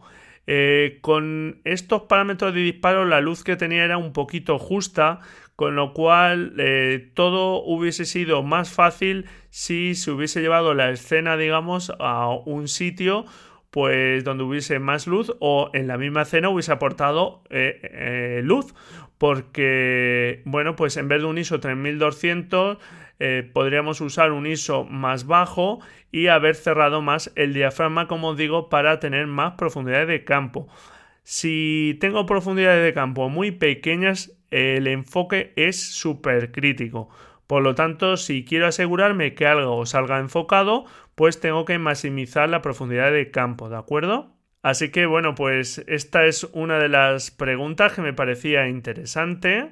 Eh, 0.50 1.00
con 1.02 1.60
estos 1.66 2.04
parámetros 2.04 2.54
de 2.54 2.62
disparo 2.62 3.04
la 3.04 3.20
luz 3.20 3.44
que 3.44 3.58
tenía 3.58 3.84
era 3.84 3.98
un 3.98 4.14
poquito 4.14 4.58
justa, 4.58 5.20
con 5.58 5.76
lo 5.76 5.92
cual 5.92 6.54
eh, 6.60 7.10
todo 7.16 7.64
hubiese 7.64 8.06
sido 8.06 8.44
más 8.44 8.72
fácil 8.72 9.26
si 9.50 9.96
se 9.96 10.12
hubiese 10.12 10.40
llevado 10.40 10.76
la 10.76 10.92
escena, 10.92 11.36
digamos, 11.36 11.92
a 12.00 12.30
un 12.30 12.68
sitio 12.68 13.26
pues 13.72 14.24
donde 14.24 14.44
hubiese 14.44 14.78
más 14.78 15.08
luz 15.08 15.36
o 15.40 15.72
en 15.74 15.88
la 15.88 15.98
misma 15.98 16.22
escena 16.22 16.50
hubiese 16.50 16.72
aportado 16.72 17.42
eh, 17.50 17.80
eh, 17.82 18.42
luz. 18.44 18.76
Porque 19.18 20.44
bueno 20.46 20.76
pues 20.76 20.96
en 20.96 21.08
vez 21.08 21.22
de 21.22 21.26
un 21.26 21.40
ISO 21.40 21.60
3200 21.60 22.78
podríamos 23.52 24.00
usar 24.00 24.34
un 24.34 24.46
ISO 24.46 24.84
más 24.84 25.26
bajo 25.26 25.80
y 26.12 26.28
haber 26.28 26.54
cerrado 26.54 27.02
más 27.02 27.34
el 27.36 27.56
diafragma 27.56 28.08
como 28.08 28.36
digo 28.36 28.70
para 28.70 29.00
tener 29.00 29.26
más 29.26 29.56
profundidad 29.56 30.06
de 30.06 30.24
campo. 30.24 30.68
Si 31.24 31.98
tengo 32.00 32.28
profundidades 32.28 32.86
de 32.86 32.94
campo 32.94 33.28
muy 33.28 33.50
pequeñas 33.50 34.37
el 34.52 34.88
enfoque 34.88 35.54
es 35.56 35.82
súper 35.82 36.52
crítico. 36.52 37.10
Por 37.48 37.64
lo 37.64 37.76
tanto, 37.76 38.18
si 38.18 38.44
quiero 38.44 38.68
asegurarme 38.68 39.34
que 39.34 39.48
algo 39.48 39.86
salga 39.86 40.20
enfocado, 40.20 40.86
pues 41.16 41.40
tengo 41.40 41.66
que 41.66 41.80
maximizar 41.80 42.50
la 42.50 42.62
profundidad 42.62 43.12
de 43.12 43.32
campo, 43.32 43.70
¿de 43.70 43.78
acuerdo? 43.78 44.36
Así 44.62 44.90
que 44.92 45.06
bueno, 45.06 45.34
pues 45.36 45.84
esta 45.88 46.26
es 46.26 46.44
una 46.54 46.78
de 46.80 46.90
las 46.90 47.32
preguntas 47.32 47.94
que 47.94 48.02
me 48.02 48.14
parecía 48.14 48.68
interesante. 48.68 49.72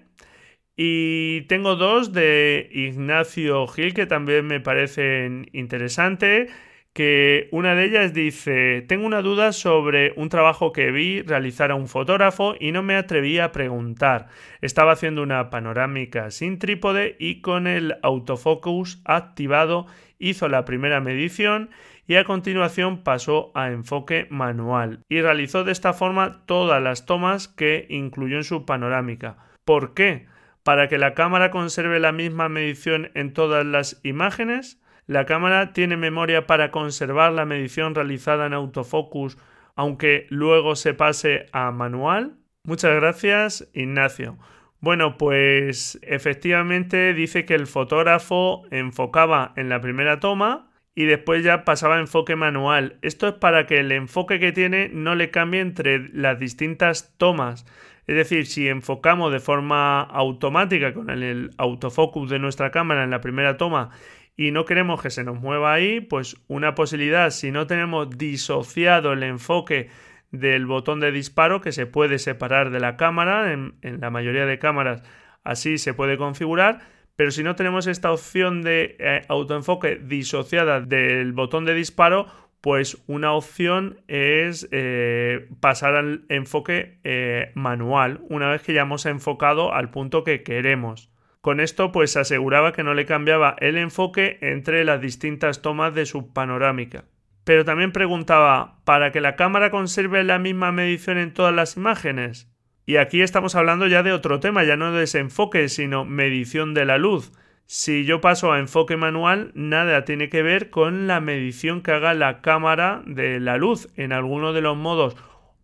Y 0.78 1.42
tengo 1.44 1.76
dos 1.76 2.14
de 2.14 2.70
Ignacio 2.72 3.68
Gil 3.68 3.94
que 3.94 4.06
también 4.06 4.46
me 4.46 4.60
parecen 4.60 5.50
interesantes 5.54 6.52
que 6.96 7.50
una 7.52 7.76
de 7.76 7.84
ellas 7.84 8.14
dice, 8.14 8.82
tengo 8.88 9.06
una 9.06 9.22
duda 9.22 9.52
sobre 9.52 10.14
un 10.16 10.30
trabajo 10.30 10.72
que 10.72 10.92
vi 10.92 11.22
realizar 11.24 11.70
a 11.70 11.76
un 11.76 11.90
fotógrafo 11.90 12.56
y 12.58 12.72
no 12.72 12.84
me 12.84 12.96
atreví 12.96 13.38
a 13.38 13.52
preguntar. 13.52 14.30
Estaba 14.62 14.94
haciendo 14.94 15.22
una 15.22 15.50
panorámica 15.50 16.32
sin 16.32 16.58
trípode 16.58 17.18
y 17.20 17.42
con 17.42 17.68
el 17.68 17.98
autofocus 18.02 19.02
activado 19.04 19.88
hizo 20.20 20.48
la 20.48 20.64
primera 20.64 21.02
medición 21.02 21.70
y 22.08 22.16
a 22.16 22.24
continuación 22.24 23.04
pasó 23.04 23.52
a 23.56 23.72
enfoque 23.72 24.28
manual 24.30 25.02
y 25.10 25.20
realizó 25.20 25.66
de 25.66 25.74
esta 25.74 25.92
forma 25.92 26.46
todas 26.46 26.82
las 26.82 27.06
tomas 27.06 27.50
que 27.50 27.88
incluyó 27.90 28.38
en 28.38 28.46
su 28.46 28.66
panorámica. 28.66 29.36
¿Por 29.66 29.96
qué? 29.96 30.28
¿Para 30.64 30.88
que 30.88 30.98
la 30.98 31.14
cámara 31.14 31.52
conserve 31.52 32.00
la 32.00 32.14
misma 32.14 32.48
medición 32.48 33.12
en 33.16 33.34
todas 33.34 33.66
las 33.66 34.00
imágenes? 34.04 34.80
La 35.08 35.26
cámara 35.26 35.72
tiene 35.74 35.98
memoria 35.98 36.48
para 36.48 36.72
conservar 36.72 37.32
la 37.32 37.46
medición 37.46 37.94
realizada 37.94 38.48
en 38.48 38.54
autofocus, 38.54 39.38
aunque 39.76 40.26
luego 40.30 40.76
se 40.76 40.94
pase 40.94 41.46
a 41.52 41.72
manual. 41.72 42.38
Muchas 42.64 42.96
gracias, 42.96 43.70
Ignacio. 43.74 44.38
Bueno, 44.80 45.18
pues 45.18 46.00
efectivamente 46.02 47.14
dice 47.14 47.46
que 47.46 47.56
el 47.56 47.68
fotógrafo 47.68 48.64
enfocaba 48.72 49.54
en 49.56 49.70
la 49.70 49.82
primera 49.82 50.20
toma 50.20 50.72
y 50.96 51.06
después 51.06 51.44
ya 51.44 51.66
pasaba 51.66 51.98
a 51.98 52.00
enfoque 52.00 52.36
manual. 52.36 52.98
Esto 53.02 53.28
es 53.28 53.34
para 53.34 53.68
que 53.68 53.80
el 53.80 53.92
enfoque 53.92 54.40
que 54.40 54.52
tiene 54.52 54.90
no 54.90 55.14
le 55.14 55.30
cambie 55.30 55.62
entre 55.62 56.10
las 56.10 56.40
distintas 56.40 57.14
tomas. 57.18 57.66
Es 58.08 58.16
decir, 58.16 58.46
si 58.46 58.68
enfocamos 58.68 59.32
de 59.34 59.40
forma 59.40 60.02
automática 60.02 60.94
con 60.94 61.10
el 61.10 61.52
autofocus 61.58 62.30
de 62.30 62.40
nuestra 62.40 62.72
cámara 62.72 63.04
en 63.04 63.10
la 63.10 63.22
primera 63.22 63.58
toma 63.58 63.90
y 64.38 64.52
no 64.52 64.66
queremos 64.66 65.02
que 65.02 65.10
se 65.10 65.24
nos 65.24 65.40
mueva 65.40 65.74
ahí, 65.74 66.02
pues 66.02 66.38
una 66.48 66.76
posibilidad, 66.76 67.30
si 67.30 67.52
no 67.52 67.68
tenemos 67.68 68.10
disociado 68.18 69.14
el 69.14 69.24
enfoque 69.24 69.90
del 70.32 70.66
botón 70.66 71.00
de 71.00 71.12
disparo 71.12 71.62
que 71.62 71.72
se 71.72 71.86
puede 71.86 72.20
separar 72.20 72.70
de 72.70 72.80
la 72.80 72.98
cámara, 72.98 73.54
en, 73.54 73.76
la 73.82 74.10
mayoría 74.10 74.46
de 74.46 74.60
cámaras 74.60 75.04
así 75.44 75.78
se 75.78 75.94
puede 75.94 76.18
configurar, 76.18 76.82
pero 77.16 77.32
si 77.32 77.44
no 77.44 77.56
tenemos 77.56 77.88
esta 77.88 78.12
opción 78.12 78.62
de 78.62 78.98
eh, 79.00 79.22
autoenfoque 79.30 79.96
disociada 79.96 80.82
del 80.82 81.32
botón 81.32 81.64
de 81.64 81.74
disparo, 81.74 82.28
pues 82.60 82.98
una 83.08 83.32
opción 83.34 84.02
es 84.08 84.68
eh, 84.72 85.48
pasar 85.60 85.96
al 85.96 86.26
enfoque 86.30 87.00
eh, 87.04 87.52
manual 87.54 88.22
una 88.28 88.50
vez 88.50 88.64
que 88.64 88.74
ya 88.74 88.82
hemos 88.82 89.06
enfocado 89.06 89.72
al 89.72 89.92
punto 89.92 90.24
que 90.24 90.42
queremos. 90.42 91.12
Con 91.46 91.60
esto 91.60 91.92
pues 91.92 92.18
aseguraba 92.18 92.72
que 92.74 92.82
no 92.82 92.96
le 92.96 93.06
cambiaba 93.06 93.56
el 93.60 93.78
enfoque 93.78 94.40
entre 94.42 94.84
las 94.84 95.00
distintas 95.00 95.62
tomas 95.62 95.94
de 95.94 96.08
su 96.08 96.34
panorámica. 96.34 97.06
Pero 97.44 97.64
también 97.64 97.92
preguntaba, 97.92 98.80
¿para 98.84 99.12
que 99.12 99.22
la 99.22 99.36
cámara 99.36 99.70
conserve 99.70 100.24
la 100.24 100.40
misma 100.40 100.72
medición 100.72 101.20
en 101.20 101.36
todas 101.36 101.54
las 101.54 101.78
imágenes? 101.78 102.52
Y 102.88 102.96
aquí 102.96 103.22
estamos 103.22 103.54
hablando 103.54 103.86
ya 103.86 104.02
de 104.02 104.12
otro 104.12 104.40
tema, 104.40 104.64
ya 104.64 104.76
no 104.76 104.92
de 104.92 105.02
desenfoque, 105.02 105.70
sino 105.70 106.04
medición 106.04 106.74
de 106.74 106.86
la 106.86 106.98
luz. 106.98 107.32
Si 107.68 108.06
yo 108.06 108.22
paso 108.22 108.52
a 108.52 108.58
enfoque 108.58 108.98
manual, 108.98 109.52
nada 109.54 110.04
tiene 110.04 110.30
que 110.30 110.42
ver 110.42 110.72
con 110.72 111.06
la 111.06 111.20
medición 111.20 111.84
que 111.84 111.92
haga 111.92 112.16
la 112.16 112.42
cámara 112.42 113.04
de 113.06 113.40
la 113.40 113.58
luz 113.58 113.88
en 113.98 114.14
alguno 114.14 114.52
de 114.52 114.62
los 114.62 114.76
modos 114.78 115.16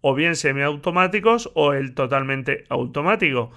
o 0.02 0.14
bien 0.14 0.36
semiautomáticos 0.36 1.50
o 1.56 1.74
el 1.74 1.96
totalmente 1.96 2.66
automático 2.70 3.52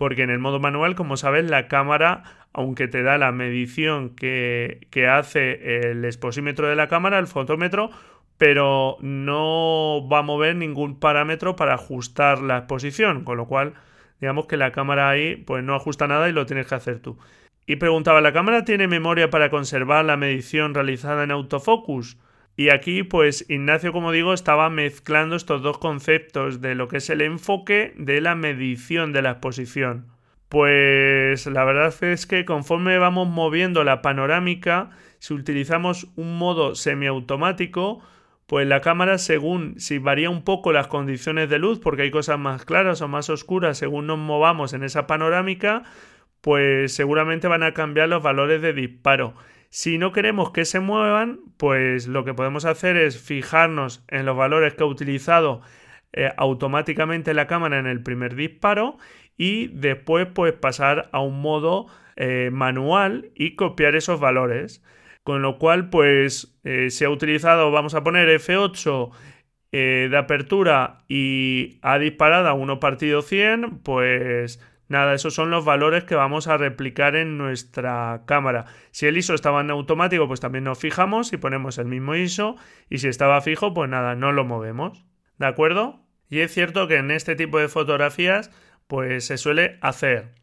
porque 0.00 0.22
en 0.22 0.30
el 0.30 0.38
modo 0.38 0.60
manual, 0.60 0.94
como 0.94 1.18
sabes, 1.18 1.50
la 1.50 1.68
cámara, 1.68 2.22
aunque 2.54 2.88
te 2.88 3.02
da 3.02 3.18
la 3.18 3.32
medición 3.32 4.16
que, 4.16 4.88
hace 5.06 5.90
el 5.90 6.06
exposímetro 6.06 6.68
de 6.68 6.74
la 6.74 6.88
cámara, 6.88 7.18
el 7.18 7.26
fotómetro, 7.26 7.90
pero 8.38 8.96
no 9.02 10.08
va 10.10 10.20
a 10.20 10.22
mover 10.22 10.56
ningún 10.56 10.98
parámetro 10.98 11.54
para 11.54 11.74
ajustar 11.74 12.40
la 12.40 12.56
exposición, 12.56 13.24
con 13.24 13.36
lo 13.36 13.46
cual 13.46 13.74
digamos 14.22 14.46
que 14.46 14.56
la 14.56 14.72
cámara 14.72 15.10
ahí 15.10 15.36
pues 15.36 15.62
no 15.62 15.74
ajusta 15.74 16.06
nada 16.06 16.30
y 16.30 16.32
lo 16.32 16.46
tienes 16.46 16.66
que 16.66 16.76
hacer 16.76 17.00
tú. 17.00 17.18
Y 17.66 17.76
preguntaba, 17.76 18.22
¿la 18.22 18.32
cámara 18.32 18.64
tiene 18.64 18.88
memoria 18.88 19.28
para 19.28 19.50
conservar 19.50 20.06
la 20.06 20.16
medición 20.16 20.72
realizada 20.72 21.24
en 21.24 21.30
autofocus? 21.30 22.16
Y 22.60 22.68
aquí, 22.68 23.04
pues 23.04 23.46
Ignacio, 23.48 23.90
como 23.90 24.12
digo, 24.12 24.34
estaba 24.34 24.68
mezclando 24.68 25.34
estos 25.34 25.62
dos 25.62 25.78
conceptos 25.78 26.60
de 26.60 26.74
lo 26.74 26.88
que 26.88 26.98
es 26.98 27.08
el 27.08 27.22
enfoque 27.22 27.94
de 27.96 28.20
la 28.20 28.34
medición 28.34 29.14
de 29.14 29.22
la 29.22 29.30
exposición. 29.30 30.08
Pues 30.50 31.46
la 31.46 31.64
verdad 31.64 31.94
es 32.04 32.26
que 32.26 32.44
conforme 32.44 32.98
vamos 32.98 33.28
moviendo 33.28 33.82
la 33.82 34.02
panorámica, 34.02 34.90
si 35.20 35.32
utilizamos 35.32 36.08
un 36.16 36.36
modo 36.36 36.74
semiautomático, 36.74 38.02
pues 38.46 38.68
la 38.68 38.82
cámara 38.82 39.16
según 39.16 39.80
si 39.80 39.96
varía 39.96 40.28
un 40.28 40.44
poco 40.44 40.70
las 40.70 40.86
condiciones 40.86 41.48
de 41.48 41.58
luz, 41.58 41.78
porque 41.78 42.02
hay 42.02 42.10
cosas 42.10 42.38
más 42.38 42.66
claras 42.66 43.00
o 43.00 43.08
más 43.08 43.30
oscuras 43.30 43.78
según 43.78 44.06
nos 44.06 44.18
movamos 44.18 44.74
en 44.74 44.84
esa 44.84 45.06
panorámica, 45.06 45.84
pues 46.42 46.92
seguramente 46.92 47.48
van 47.48 47.62
a 47.62 47.72
cambiar 47.72 48.10
los 48.10 48.22
valores 48.22 48.60
de 48.60 48.74
disparo. 48.74 49.32
Si 49.72 49.98
no 49.98 50.10
queremos 50.10 50.50
que 50.50 50.64
se 50.64 50.80
muevan, 50.80 51.40
pues 51.56 52.08
lo 52.08 52.24
que 52.24 52.34
podemos 52.34 52.64
hacer 52.64 52.96
es 52.96 53.22
fijarnos 53.22 54.04
en 54.08 54.26
los 54.26 54.36
valores 54.36 54.74
que 54.74 54.82
ha 54.82 54.86
utilizado 54.86 55.62
eh, 56.12 56.32
automáticamente 56.36 57.34
la 57.34 57.46
cámara 57.46 57.78
en 57.78 57.86
el 57.86 58.02
primer 58.02 58.34
disparo 58.34 58.98
y 59.36 59.68
después 59.68 60.26
pues 60.34 60.54
pasar 60.54 61.08
a 61.12 61.20
un 61.20 61.40
modo 61.40 61.86
eh, 62.16 62.50
manual 62.52 63.30
y 63.36 63.54
copiar 63.54 63.94
esos 63.94 64.18
valores. 64.18 64.82
Con 65.22 65.40
lo 65.42 65.58
cual 65.58 65.88
pues 65.88 66.58
eh, 66.64 66.90
se 66.90 67.04
ha 67.04 67.10
utilizado, 67.10 67.70
vamos 67.70 67.94
a 67.94 68.02
poner 68.02 68.28
F8 68.28 69.10
de 69.72 70.16
apertura 70.18 71.04
y 71.06 71.78
ha 71.82 72.00
disparado 72.00 72.48
a 72.48 72.54
1 72.54 72.80
partido 72.80 73.22
100, 73.22 73.78
pues 73.84 74.58
Nada, 74.90 75.14
esos 75.14 75.34
son 75.34 75.50
los 75.50 75.64
valores 75.64 76.02
que 76.02 76.16
vamos 76.16 76.48
a 76.48 76.56
replicar 76.56 77.14
en 77.14 77.38
nuestra 77.38 78.24
cámara. 78.26 78.64
Si 78.90 79.06
el 79.06 79.16
ISO 79.16 79.34
estaba 79.34 79.60
en 79.60 79.70
automático, 79.70 80.26
pues 80.26 80.40
también 80.40 80.64
nos 80.64 80.80
fijamos 80.80 81.32
y 81.32 81.36
ponemos 81.36 81.78
el 81.78 81.86
mismo 81.86 82.16
ISO. 82.16 82.56
Y 82.88 82.98
si 82.98 83.06
estaba 83.06 83.40
fijo, 83.40 83.72
pues 83.72 83.88
nada, 83.88 84.16
no 84.16 84.32
lo 84.32 84.44
movemos. 84.44 85.04
¿De 85.38 85.46
acuerdo? 85.46 86.00
Y 86.28 86.40
es 86.40 86.52
cierto 86.52 86.88
que 86.88 86.96
en 86.96 87.12
este 87.12 87.36
tipo 87.36 87.60
de 87.60 87.68
fotografías, 87.68 88.50
pues 88.88 89.26
se 89.26 89.38
suele 89.38 89.78
hacer. 89.80 90.34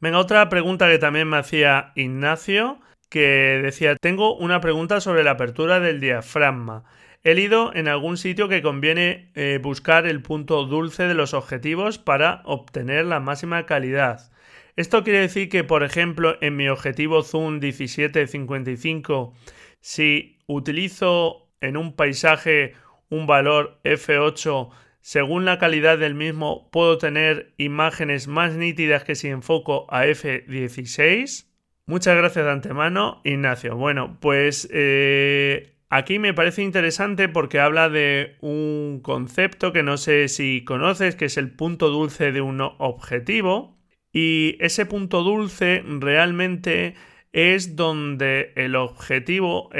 Venga, 0.00 0.18
otra 0.18 0.48
pregunta 0.48 0.88
que 0.90 0.98
también 0.98 1.28
me 1.28 1.36
hacía 1.36 1.92
Ignacio, 1.94 2.80
que 3.08 3.60
decía, 3.62 3.94
tengo 3.94 4.36
una 4.36 4.60
pregunta 4.60 5.00
sobre 5.00 5.22
la 5.22 5.30
apertura 5.30 5.78
del 5.78 6.00
diafragma. 6.00 6.82
He 7.26 7.34
leído 7.34 7.74
en 7.74 7.88
algún 7.88 8.18
sitio 8.18 8.48
que 8.48 8.62
conviene 8.62 9.32
eh, 9.34 9.58
buscar 9.60 10.06
el 10.06 10.22
punto 10.22 10.64
dulce 10.64 11.08
de 11.08 11.14
los 11.14 11.34
objetivos 11.34 11.98
para 11.98 12.40
obtener 12.44 13.04
la 13.04 13.18
máxima 13.18 13.66
calidad. 13.66 14.30
Esto 14.76 15.02
quiere 15.02 15.22
decir 15.22 15.48
que, 15.48 15.64
por 15.64 15.82
ejemplo, 15.82 16.36
en 16.40 16.54
mi 16.54 16.68
objetivo 16.68 17.24
zoom 17.24 17.58
1755, 17.58 19.34
si 19.80 20.38
utilizo 20.46 21.48
en 21.60 21.76
un 21.76 21.96
paisaje 21.96 22.74
un 23.08 23.26
valor 23.26 23.80
f8, 23.82 24.70
según 25.00 25.44
la 25.44 25.58
calidad 25.58 25.98
del 25.98 26.14
mismo 26.14 26.70
puedo 26.70 26.96
tener 26.96 27.54
imágenes 27.56 28.28
más 28.28 28.54
nítidas 28.54 29.02
que 29.02 29.16
si 29.16 29.26
enfoco 29.26 29.92
a 29.92 30.06
f16. 30.06 31.48
Muchas 31.86 32.16
gracias 32.16 32.44
de 32.44 32.52
antemano, 32.52 33.20
Ignacio. 33.24 33.74
Bueno, 33.74 34.16
pues 34.20 34.68
eh, 34.72 35.75
Aquí 35.88 36.18
me 36.18 36.34
parece 36.34 36.62
interesante 36.62 37.28
porque 37.28 37.60
habla 37.60 37.88
de 37.88 38.36
un 38.40 39.00
concepto 39.02 39.72
que 39.72 39.84
no 39.84 39.96
sé 39.98 40.26
si 40.28 40.64
conoces, 40.64 41.14
que 41.14 41.26
es 41.26 41.36
el 41.36 41.52
punto 41.52 41.90
dulce 41.90 42.32
de 42.32 42.40
un 42.40 42.60
objetivo. 42.60 43.78
Y 44.12 44.56
ese 44.60 44.86
punto 44.86 45.22
dulce 45.22 45.84
realmente 45.86 46.94
es 47.32 47.76
donde 47.76 48.52
el 48.56 48.74
objetivo, 48.74 49.70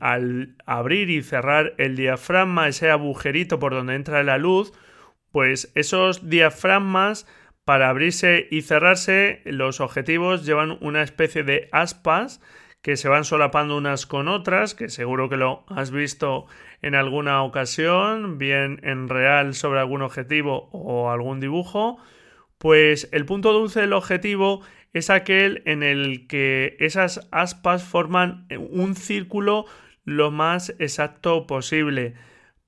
al 0.00 0.56
abrir 0.66 1.10
y 1.10 1.22
cerrar 1.22 1.74
el 1.78 1.94
diafragma, 1.94 2.68
ese 2.68 2.90
agujerito 2.90 3.58
por 3.58 3.74
donde 3.74 3.94
entra 3.94 4.22
la 4.22 4.38
luz, 4.38 4.72
pues 5.30 5.70
esos 5.74 6.28
diafragmas, 6.28 7.28
para 7.64 7.90
abrirse 7.90 8.48
y 8.50 8.62
cerrarse, 8.62 9.42
los 9.44 9.80
objetivos 9.80 10.44
llevan 10.44 10.76
una 10.80 11.02
especie 11.02 11.44
de 11.44 11.68
aspas 11.70 12.40
que 12.82 12.96
se 12.96 13.08
van 13.08 13.24
solapando 13.24 13.76
unas 13.76 14.06
con 14.06 14.28
otras, 14.28 14.74
que 14.74 14.88
seguro 14.88 15.28
que 15.28 15.36
lo 15.36 15.64
has 15.68 15.90
visto 15.90 16.46
en 16.82 16.94
alguna 16.94 17.42
ocasión, 17.42 18.38
bien 18.38 18.80
en 18.82 19.08
real 19.08 19.54
sobre 19.54 19.80
algún 19.80 20.02
objetivo 20.02 20.70
o 20.72 21.10
algún 21.10 21.40
dibujo, 21.40 21.98
pues 22.58 23.08
el 23.12 23.26
punto 23.26 23.52
dulce 23.52 23.80
del 23.80 23.92
objetivo 23.92 24.62
es 24.92 25.10
aquel 25.10 25.62
en 25.66 25.82
el 25.82 26.26
que 26.26 26.76
esas 26.80 27.28
aspas 27.30 27.84
forman 27.84 28.46
un 28.50 28.96
círculo 28.96 29.66
lo 30.04 30.30
más 30.30 30.74
exacto 30.78 31.46
posible 31.46 32.14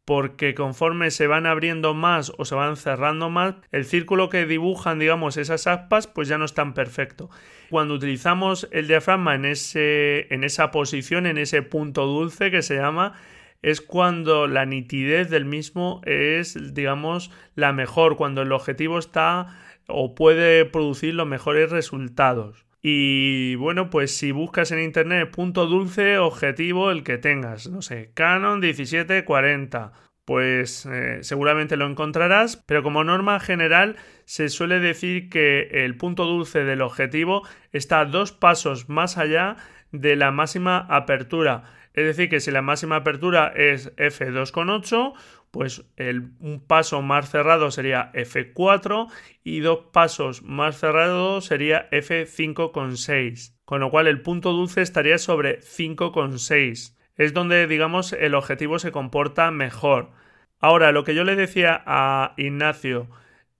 porque 0.04 0.54
conforme 0.54 1.10
se 1.10 1.26
van 1.26 1.46
abriendo 1.46 1.94
más 1.94 2.32
o 2.36 2.44
se 2.44 2.54
van 2.54 2.76
cerrando 2.76 3.30
más, 3.30 3.54
el 3.70 3.84
círculo 3.84 4.28
que 4.28 4.46
dibujan, 4.46 4.98
digamos, 4.98 5.36
esas 5.36 5.66
aspas, 5.66 6.06
pues 6.06 6.28
ya 6.28 6.38
no 6.38 6.44
es 6.44 6.54
tan 6.54 6.74
perfecto. 6.74 7.30
Cuando 7.70 7.94
utilizamos 7.94 8.68
el 8.72 8.88
diafragma 8.88 9.34
en, 9.34 9.44
ese, 9.44 10.32
en 10.34 10.44
esa 10.44 10.70
posición, 10.70 11.26
en 11.26 11.38
ese 11.38 11.62
punto 11.62 12.06
dulce 12.06 12.50
que 12.50 12.62
se 12.62 12.76
llama, 12.76 13.14
es 13.62 13.80
cuando 13.80 14.48
la 14.48 14.66
nitidez 14.66 15.30
del 15.30 15.44
mismo 15.44 16.00
es, 16.04 16.74
digamos, 16.74 17.30
la 17.54 17.72
mejor, 17.72 18.16
cuando 18.16 18.42
el 18.42 18.52
objetivo 18.52 18.98
está 18.98 19.56
o 19.86 20.14
puede 20.16 20.64
producir 20.64 21.14
los 21.14 21.28
mejores 21.28 21.70
resultados. 21.70 22.66
Y 22.82 23.54
bueno, 23.54 23.90
pues 23.90 24.16
si 24.16 24.32
buscas 24.32 24.72
en 24.72 24.80
internet 24.80 25.30
punto 25.30 25.66
dulce 25.66 26.18
objetivo 26.18 26.90
el 26.90 27.04
que 27.04 27.16
tengas, 27.16 27.68
no 27.68 27.80
sé, 27.80 28.10
Canon 28.12 28.58
1740, 28.58 29.92
pues 30.24 30.84
eh, 30.86 31.18
seguramente 31.22 31.76
lo 31.76 31.86
encontrarás, 31.86 32.56
pero 32.56 32.82
como 32.82 33.04
norma 33.04 33.38
general 33.38 33.96
se 34.24 34.48
suele 34.48 34.80
decir 34.80 35.28
que 35.28 35.84
el 35.84 35.96
punto 35.96 36.24
dulce 36.24 36.64
del 36.64 36.82
objetivo 36.82 37.46
está 37.70 38.04
dos 38.04 38.32
pasos 38.32 38.88
más 38.88 39.16
allá 39.16 39.56
de 39.92 40.16
la 40.16 40.32
máxima 40.32 40.78
apertura. 40.78 41.64
Es 41.94 42.04
decir, 42.04 42.30
que 42.30 42.40
si 42.40 42.50
la 42.50 42.62
máxima 42.62 42.96
apertura 42.96 43.52
es 43.54 43.94
f2.8, 43.96 45.12
pues 45.52 45.84
el, 45.96 46.30
un 46.40 46.60
paso 46.66 47.02
más 47.02 47.30
cerrado 47.30 47.70
sería 47.70 48.10
F4 48.14 49.08
y 49.44 49.60
dos 49.60 49.80
pasos 49.92 50.42
más 50.42 50.78
cerrados 50.78 51.44
sería 51.44 51.90
F5,6. 51.90 53.54
Con 53.66 53.80
lo 53.80 53.90
cual 53.90 54.06
el 54.06 54.22
punto 54.22 54.52
dulce 54.52 54.80
estaría 54.80 55.18
sobre 55.18 55.60
5,6. 55.60 56.96
Es 57.16 57.34
donde, 57.34 57.66
digamos, 57.66 58.14
el 58.14 58.34
objetivo 58.34 58.78
se 58.78 58.92
comporta 58.92 59.50
mejor. 59.50 60.12
Ahora, 60.58 60.90
lo 60.90 61.04
que 61.04 61.14
yo 61.14 61.22
le 61.22 61.36
decía 61.36 61.82
a 61.84 62.32
Ignacio, 62.38 63.10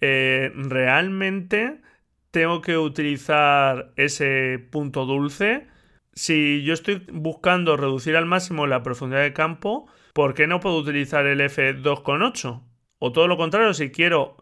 eh, 0.00 0.50
realmente 0.54 1.82
tengo 2.30 2.62
que 2.62 2.78
utilizar 2.78 3.92
ese 3.96 4.66
punto 4.70 5.04
dulce. 5.04 5.66
Si 6.14 6.62
yo 6.62 6.72
estoy 6.72 7.06
buscando 7.12 7.76
reducir 7.76 8.16
al 8.16 8.24
máximo 8.24 8.66
la 8.66 8.82
profundidad 8.82 9.22
de 9.22 9.34
campo, 9.34 9.90
¿por 10.12 10.34
qué 10.34 10.46
no 10.46 10.60
puedo 10.60 10.76
utilizar 10.76 11.26
el 11.26 11.40
f2.8? 11.40 12.62
O 12.98 13.12
todo 13.12 13.26
lo 13.26 13.36
contrario, 13.36 13.74
si 13.74 13.90
quiero 13.90 14.36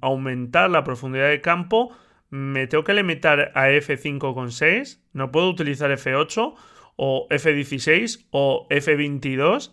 aumentar 0.00 0.70
la 0.70 0.84
profundidad 0.84 1.30
de 1.30 1.40
campo, 1.40 1.96
me 2.30 2.66
tengo 2.66 2.84
que 2.84 2.94
limitar 2.94 3.52
a 3.54 3.68
f5.6, 3.70 5.00
no 5.12 5.30
puedo 5.32 5.48
utilizar 5.48 5.90
f8 5.90 6.54
o 6.96 7.28
f16 7.30 8.26
o 8.30 8.66
f22. 8.68 9.72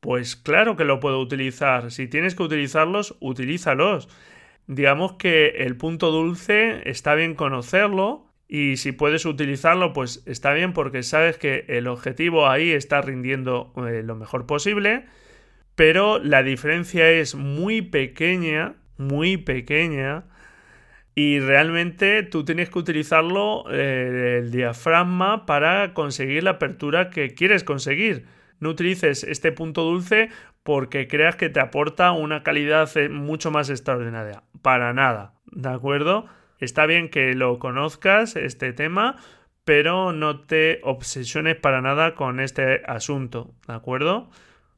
Pues 0.00 0.36
claro 0.36 0.76
que 0.76 0.84
lo 0.84 1.00
puedo 1.00 1.20
utilizar. 1.20 1.90
Si 1.90 2.08
tienes 2.08 2.34
que 2.34 2.42
utilizarlos, 2.42 3.16
utilízalos. 3.20 4.08
Digamos 4.66 5.14
que 5.14 5.48
el 5.64 5.76
punto 5.76 6.10
dulce 6.10 6.88
está 6.88 7.14
bien 7.14 7.34
conocerlo 7.34 8.31
y 8.54 8.76
si 8.76 8.92
puedes 8.92 9.24
utilizarlo, 9.24 9.94
pues 9.94 10.22
está 10.26 10.52
bien 10.52 10.74
porque 10.74 11.02
sabes 11.02 11.38
que 11.38 11.64
el 11.68 11.86
objetivo 11.86 12.50
ahí 12.50 12.70
está 12.70 13.00
rindiendo 13.00 13.72
eh, 13.78 14.02
lo 14.04 14.14
mejor 14.14 14.44
posible, 14.44 15.06
pero 15.74 16.18
la 16.18 16.42
diferencia 16.42 17.08
es 17.08 17.34
muy 17.34 17.80
pequeña, 17.80 18.74
muy 18.98 19.38
pequeña, 19.38 20.24
y 21.14 21.40
realmente 21.40 22.24
tú 22.24 22.44
tienes 22.44 22.68
que 22.68 22.78
utilizarlo 22.78 23.64
eh, 23.70 24.40
el 24.42 24.50
diafragma 24.50 25.46
para 25.46 25.94
conseguir 25.94 26.42
la 26.42 26.50
apertura 26.50 27.08
que 27.08 27.32
quieres 27.32 27.64
conseguir. 27.64 28.26
No 28.60 28.68
utilices 28.68 29.24
este 29.24 29.52
punto 29.52 29.82
dulce 29.82 30.28
porque 30.62 31.08
creas 31.08 31.36
que 31.36 31.48
te 31.48 31.60
aporta 31.60 32.12
una 32.12 32.42
calidad 32.42 32.94
eh, 32.98 33.08
mucho 33.08 33.50
más 33.50 33.70
extraordinaria. 33.70 34.42
Para 34.60 34.92
nada, 34.92 35.32
¿de 35.46 35.70
acuerdo? 35.70 36.26
Está 36.62 36.86
bien 36.86 37.08
que 37.08 37.34
lo 37.34 37.58
conozcas, 37.58 38.36
este 38.36 38.72
tema, 38.72 39.16
pero 39.64 40.12
no 40.12 40.42
te 40.42 40.78
obsesiones 40.84 41.56
para 41.56 41.80
nada 41.80 42.14
con 42.14 42.38
este 42.38 42.82
asunto, 42.86 43.56
¿de 43.66 43.74
acuerdo? 43.74 44.30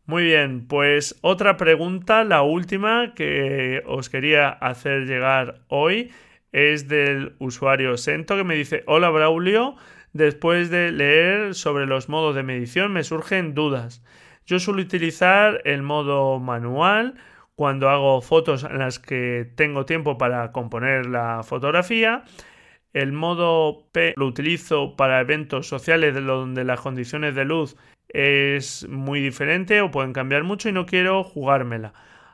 Muy 0.06 0.24
bien, 0.24 0.66
pues 0.66 1.18
otra 1.20 1.58
pregunta, 1.58 2.24
la 2.24 2.40
última 2.40 3.12
que 3.14 3.82
os 3.84 4.08
quería 4.08 4.48
hacer 4.48 5.04
llegar 5.04 5.60
hoy, 5.68 6.10
es 6.52 6.88
del 6.88 7.34
usuario 7.38 7.98
Sento 7.98 8.34
que 8.34 8.44
me 8.44 8.54
dice, 8.54 8.82
hola 8.86 9.10
Braulio, 9.10 9.76
después 10.14 10.70
de 10.70 10.90
leer 10.90 11.54
sobre 11.54 11.84
los 11.84 12.08
modos 12.08 12.34
de 12.34 12.44
medición 12.44 12.94
me 12.94 13.04
surgen 13.04 13.52
dudas. 13.52 14.02
Yo 14.46 14.58
suelo 14.58 14.80
utilizar 14.80 15.60
el 15.66 15.82
modo 15.82 16.40
manual, 16.40 17.16
cuando 17.56 17.88
hago 17.88 18.20
fotos 18.20 18.64
en 18.64 18.78
las 18.78 18.98
que 18.98 19.50
tengo 19.56 19.86
tiempo 19.86 20.18
para 20.18 20.52
componer 20.52 21.06
la 21.06 21.42
fotografía. 21.42 22.24
El 22.92 23.12
modo 23.12 23.86
P 23.92 24.14
lo 24.16 24.26
utilizo 24.26 24.96
para 24.96 25.20
eventos 25.20 25.66
sociales 25.66 26.14
donde 26.14 26.64
las 26.64 26.80
condiciones 26.80 27.34
de 27.34 27.44
luz 27.44 27.76
es 28.08 28.88
muy 28.88 29.20
diferente 29.20 29.80
o 29.80 29.90
pueden 29.90 30.12
cambiar 30.12 30.44
mucho 30.44 30.68
y 30.68 30.72
no 30.72 30.86
quiero 30.86 31.24
jugármela. 31.24 31.92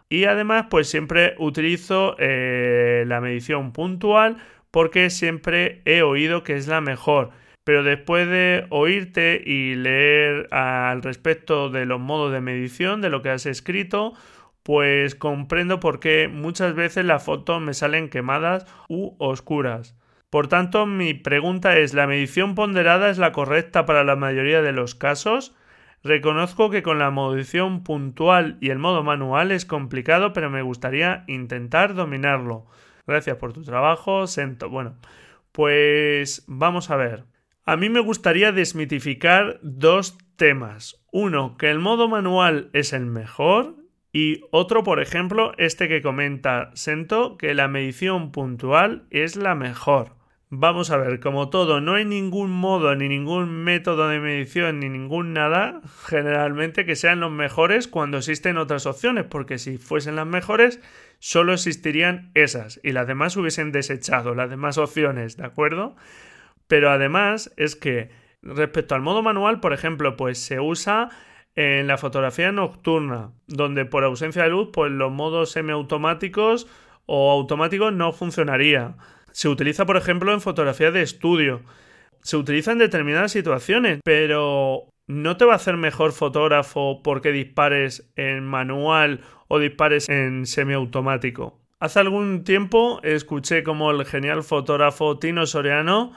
Y 0.08 0.24
además 0.24 0.66
pues 0.70 0.88
siempre 0.88 1.34
utilizo 1.38 2.16
eh, 2.18 3.04
la 3.06 3.20
medición 3.20 3.72
puntual 3.72 4.36
porque 4.70 5.08
siempre 5.10 5.82
he 5.84 6.02
oído 6.02 6.42
que 6.42 6.56
es 6.56 6.68
la 6.68 6.80
mejor. 6.80 7.30
Pero 7.64 7.82
después 7.82 8.28
de 8.28 8.66
oírte 8.70 9.40
y 9.44 9.74
leer 9.76 10.48
al 10.52 11.02
respecto 11.02 11.70
de 11.70 11.86
los 11.86 12.00
modos 12.00 12.32
de 12.32 12.40
medición, 12.40 13.00
de 13.00 13.10
lo 13.10 13.22
que 13.22 13.30
has 13.30 13.46
escrito, 13.46 14.14
pues 14.70 15.16
comprendo 15.16 15.80
por 15.80 15.98
qué 15.98 16.28
muchas 16.28 16.76
veces 16.76 17.04
las 17.04 17.24
fotos 17.24 17.60
me 17.60 17.74
salen 17.74 18.08
quemadas 18.08 18.66
u 18.88 19.16
oscuras. 19.18 19.98
Por 20.30 20.46
tanto, 20.46 20.86
mi 20.86 21.12
pregunta 21.12 21.76
es, 21.76 21.92
¿la 21.92 22.06
medición 22.06 22.54
ponderada 22.54 23.10
es 23.10 23.18
la 23.18 23.32
correcta 23.32 23.84
para 23.84 24.04
la 24.04 24.14
mayoría 24.14 24.62
de 24.62 24.70
los 24.70 24.94
casos? 24.94 25.56
Reconozco 26.04 26.70
que 26.70 26.84
con 26.84 27.00
la 27.00 27.10
medición 27.10 27.82
puntual 27.82 28.58
y 28.60 28.70
el 28.70 28.78
modo 28.78 29.02
manual 29.02 29.50
es 29.50 29.66
complicado, 29.66 30.32
pero 30.32 30.50
me 30.50 30.62
gustaría 30.62 31.24
intentar 31.26 31.94
dominarlo. 31.94 32.66
Gracias 33.08 33.38
por 33.38 33.52
tu 33.52 33.64
trabajo, 33.64 34.28
Sento. 34.28 34.68
Bueno, 34.68 34.94
pues 35.50 36.44
vamos 36.46 36.90
a 36.90 36.96
ver. 36.96 37.24
A 37.64 37.76
mí 37.76 37.88
me 37.88 37.98
gustaría 37.98 38.52
desmitificar 38.52 39.58
dos 39.62 40.16
temas. 40.36 41.04
Uno, 41.10 41.56
que 41.56 41.70
el 41.70 41.80
modo 41.80 42.08
manual 42.08 42.70
es 42.72 42.92
el 42.92 43.06
mejor 43.06 43.79
y 44.12 44.42
otro, 44.50 44.82
por 44.82 45.00
ejemplo, 45.00 45.52
este 45.56 45.88
que 45.88 46.02
comenta 46.02 46.70
Sento, 46.74 47.36
que 47.36 47.54
la 47.54 47.68
medición 47.68 48.32
puntual 48.32 49.06
es 49.10 49.36
la 49.36 49.54
mejor. 49.54 50.16
Vamos 50.52 50.90
a 50.90 50.96
ver, 50.96 51.20
como 51.20 51.48
todo, 51.48 51.80
no 51.80 51.94
hay 51.94 52.04
ningún 52.04 52.50
modo, 52.50 52.96
ni 52.96 53.08
ningún 53.08 53.62
método 53.62 54.08
de 54.08 54.18
medición, 54.18 54.80
ni 54.80 54.88
ningún 54.88 55.32
nada, 55.32 55.80
generalmente 56.06 56.84
que 56.84 56.96
sean 56.96 57.20
los 57.20 57.30
mejores 57.30 57.86
cuando 57.86 58.18
existen 58.18 58.58
otras 58.58 58.84
opciones, 58.84 59.26
porque 59.26 59.58
si 59.58 59.78
fuesen 59.78 60.16
las 60.16 60.26
mejores, 60.26 60.80
solo 61.20 61.52
existirían 61.52 62.32
esas 62.34 62.80
y 62.82 62.90
las 62.90 63.06
demás 63.06 63.36
hubiesen 63.36 63.70
desechado, 63.70 64.34
las 64.34 64.50
demás 64.50 64.76
opciones, 64.76 65.36
¿de 65.36 65.46
acuerdo? 65.46 65.94
Pero 66.66 66.90
además 66.90 67.52
es 67.56 67.76
que 67.76 68.10
respecto 68.42 68.96
al 68.96 69.02
modo 69.02 69.22
manual, 69.22 69.60
por 69.60 69.72
ejemplo, 69.72 70.16
pues 70.16 70.38
se 70.38 70.58
usa 70.58 71.10
en 71.60 71.86
la 71.86 71.98
fotografía 71.98 72.52
nocturna, 72.52 73.32
donde 73.46 73.84
por 73.84 74.02
ausencia 74.02 74.44
de 74.44 74.48
luz, 74.48 74.70
pues 74.72 74.90
los 74.90 75.12
modos 75.12 75.50
semiautomáticos 75.50 76.66
o 77.04 77.30
automáticos 77.30 77.92
no 77.92 78.12
funcionaría. 78.12 78.94
Se 79.32 79.46
utiliza, 79.48 79.84
por 79.84 79.98
ejemplo, 79.98 80.32
en 80.32 80.40
fotografía 80.40 80.90
de 80.90 81.02
estudio. 81.02 81.60
Se 82.22 82.38
utiliza 82.38 82.72
en 82.72 82.78
determinadas 82.78 83.32
situaciones, 83.32 84.00
pero 84.02 84.86
no 85.06 85.36
te 85.36 85.44
va 85.44 85.52
a 85.52 85.56
hacer 85.56 85.76
mejor 85.76 86.12
fotógrafo 86.12 87.02
porque 87.02 87.30
dispares 87.30 88.10
en 88.16 88.42
manual 88.42 89.20
o 89.48 89.58
dispares 89.58 90.08
en 90.08 90.46
semiautomático. 90.46 91.58
Hace 91.78 92.00
algún 92.00 92.42
tiempo 92.42 93.00
escuché 93.02 93.62
como 93.62 93.90
el 93.90 94.06
genial 94.06 94.42
fotógrafo 94.44 95.18
Tino 95.18 95.44
Soriano 95.44 96.12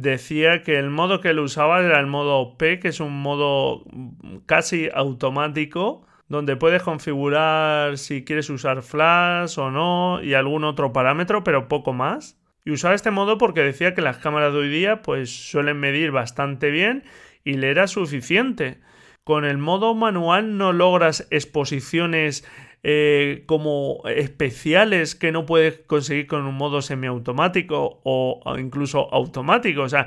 decía 0.00 0.62
que 0.62 0.78
el 0.78 0.90
modo 0.90 1.20
que 1.20 1.30
él 1.30 1.38
usaba 1.38 1.80
era 1.80 1.98
el 1.98 2.06
modo 2.06 2.56
P, 2.58 2.78
que 2.78 2.88
es 2.88 3.00
un 3.00 3.22
modo 3.22 3.82
casi 4.44 4.90
automático, 4.94 6.06
donde 6.28 6.56
puedes 6.56 6.82
configurar 6.82 7.96
si 7.96 8.24
quieres 8.24 8.50
usar 8.50 8.82
flash 8.82 9.58
o 9.58 9.70
no 9.70 10.22
y 10.22 10.34
algún 10.34 10.64
otro 10.64 10.92
parámetro, 10.92 11.42
pero 11.44 11.68
poco 11.68 11.92
más. 11.92 12.38
Y 12.64 12.72
usaba 12.72 12.94
este 12.94 13.10
modo 13.10 13.38
porque 13.38 13.62
decía 13.62 13.94
que 13.94 14.02
las 14.02 14.18
cámaras 14.18 14.52
de 14.52 14.58
hoy 14.58 14.68
día 14.68 15.00
pues 15.02 15.30
suelen 15.30 15.78
medir 15.78 16.10
bastante 16.10 16.70
bien 16.70 17.04
y 17.44 17.54
le 17.54 17.70
era 17.70 17.86
suficiente. 17.86 18.80
Con 19.24 19.44
el 19.44 19.56
modo 19.56 19.94
manual 19.94 20.58
no 20.58 20.72
logras 20.72 21.26
exposiciones 21.30 22.46
eh, 22.88 23.42
como 23.46 24.00
especiales 24.04 25.16
que 25.16 25.32
no 25.32 25.44
puedes 25.44 25.80
conseguir 25.88 26.28
con 26.28 26.46
un 26.46 26.54
modo 26.54 26.82
semiautomático 26.82 28.00
o, 28.04 28.40
o 28.44 28.58
incluso 28.58 29.12
automático. 29.12 29.82
O 29.82 29.88
sea, 29.88 30.06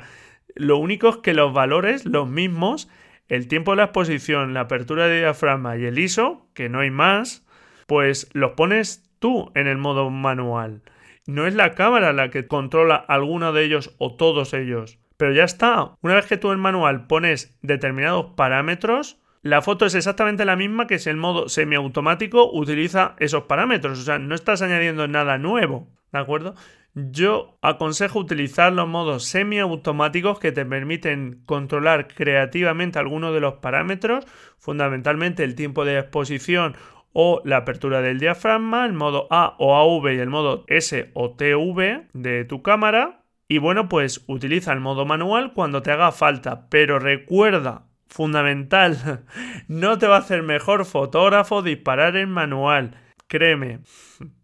lo 0.54 0.78
único 0.78 1.10
es 1.10 1.16
que 1.18 1.34
los 1.34 1.52
valores, 1.52 2.06
los 2.06 2.26
mismos, 2.26 2.88
el 3.28 3.48
tiempo 3.48 3.72
de 3.72 3.76
la 3.76 3.84
exposición, 3.84 4.54
la 4.54 4.60
apertura 4.60 5.08
de 5.08 5.18
diafragma 5.18 5.76
y 5.76 5.84
el 5.84 5.98
ISO, 5.98 6.46
que 6.54 6.70
no 6.70 6.80
hay 6.80 6.90
más, 6.90 7.46
pues 7.86 8.30
los 8.32 8.52
pones 8.52 9.04
tú 9.18 9.52
en 9.54 9.66
el 9.66 9.76
modo 9.76 10.08
manual. 10.08 10.80
No 11.26 11.46
es 11.46 11.54
la 11.54 11.74
cámara 11.74 12.14
la 12.14 12.30
que 12.30 12.46
controla 12.46 12.96
alguno 12.96 13.52
de 13.52 13.62
ellos 13.62 13.94
o 13.98 14.16
todos 14.16 14.54
ellos. 14.54 14.98
Pero 15.18 15.34
ya 15.34 15.44
está. 15.44 15.96
Una 16.00 16.14
vez 16.14 16.24
que 16.24 16.38
tú 16.38 16.50
en 16.50 16.60
manual 16.60 17.06
pones 17.06 17.58
determinados 17.60 18.32
parámetros, 18.36 19.19
la 19.42 19.62
foto 19.62 19.86
es 19.86 19.94
exactamente 19.94 20.44
la 20.44 20.56
misma 20.56 20.86
que 20.86 20.98
si 20.98 21.08
el 21.08 21.16
modo 21.16 21.48
semiautomático 21.48 22.50
utiliza 22.52 23.14
esos 23.18 23.44
parámetros. 23.44 23.98
O 23.98 24.02
sea, 24.02 24.18
no 24.18 24.34
estás 24.34 24.60
añadiendo 24.60 25.08
nada 25.08 25.38
nuevo. 25.38 25.88
¿De 26.12 26.18
acuerdo? 26.18 26.54
Yo 26.94 27.56
aconsejo 27.62 28.18
utilizar 28.18 28.72
los 28.72 28.88
modos 28.88 29.24
semiautomáticos 29.24 30.40
que 30.40 30.52
te 30.52 30.66
permiten 30.66 31.42
controlar 31.46 32.08
creativamente 32.08 32.98
algunos 32.98 33.32
de 33.32 33.40
los 33.40 33.54
parámetros, 33.54 34.26
fundamentalmente 34.58 35.44
el 35.44 35.54
tiempo 35.54 35.84
de 35.84 35.98
exposición 35.98 36.74
o 37.12 37.40
la 37.44 37.58
apertura 37.58 38.02
del 38.02 38.18
diafragma, 38.18 38.84
el 38.86 38.92
modo 38.92 39.28
A 39.30 39.56
o 39.58 39.76
AV 39.76 40.14
y 40.14 40.18
el 40.18 40.28
modo 40.30 40.64
S 40.66 41.10
o 41.14 41.34
TV 41.34 42.08
de 42.12 42.44
tu 42.44 42.62
cámara. 42.62 43.24
Y 43.48 43.58
bueno, 43.58 43.88
pues 43.88 44.24
utiliza 44.26 44.72
el 44.72 44.80
modo 44.80 45.06
manual 45.06 45.52
cuando 45.54 45.82
te 45.82 45.92
haga 45.92 46.12
falta, 46.12 46.68
pero 46.68 46.98
recuerda, 46.98 47.89
fundamental, 48.10 49.24
no 49.68 49.98
te 49.98 50.06
va 50.06 50.16
a 50.16 50.20
hacer 50.20 50.42
mejor 50.42 50.84
fotógrafo 50.84 51.62
disparar 51.62 52.16
en 52.16 52.30
manual, 52.30 52.96
créeme. 53.26 53.80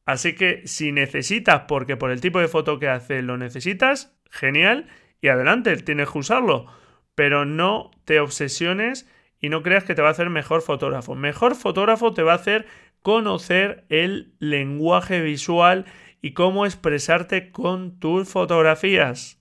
Así 0.06 0.34
que 0.34 0.66
si 0.66 0.92
necesitas, 0.92 1.62
porque 1.68 1.96
por 1.96 2.10
el 2.10 2.20
tipo 2.20 2.38
de 2.38 2.48
foto 2.48 2.78
que 2.78 2.88
haces 2.88 3.22
lo 3.22 3.36
necesitas, 3.36 4.16
genial, 4.30 4.86
y 5.20 5.28
adelante, 5.28 5.76
tienes 5.78 6.10
que 6.10 6.18
usarlo, 6.18 6.66
pero 7.14 7.44
no 7.44 7.90
te 8.04 8.20
obsesiones 8.20 9.10
y 9.40 9.48
no 9.48 9.62
creas 9.62 9.84
que 9.84 9.94
te 9.94 10.02
va 10.02 10.08
a 10.08 10.12
hacer 10.12 10.30
mejor 10.30 10.62
fotógrafo. 10.62 11.14
Mejor 11.14 11.56
fotógrafo 11.56 12.14
te 12.14 12.22
va 12.22 12.32
a 12.32 12.36
hacer 12.36 12.66
conocer 13.02 13.84
el 13.88 14.34
lenguaje 14.38 15.20
visual 15.20 15.84
y 16.22 16.32
cómo 16.32 16.66
expresarte 16.66 17.50
con 17.50 17.98
tus 17.98 18.28
fotografías. 18.28 19.35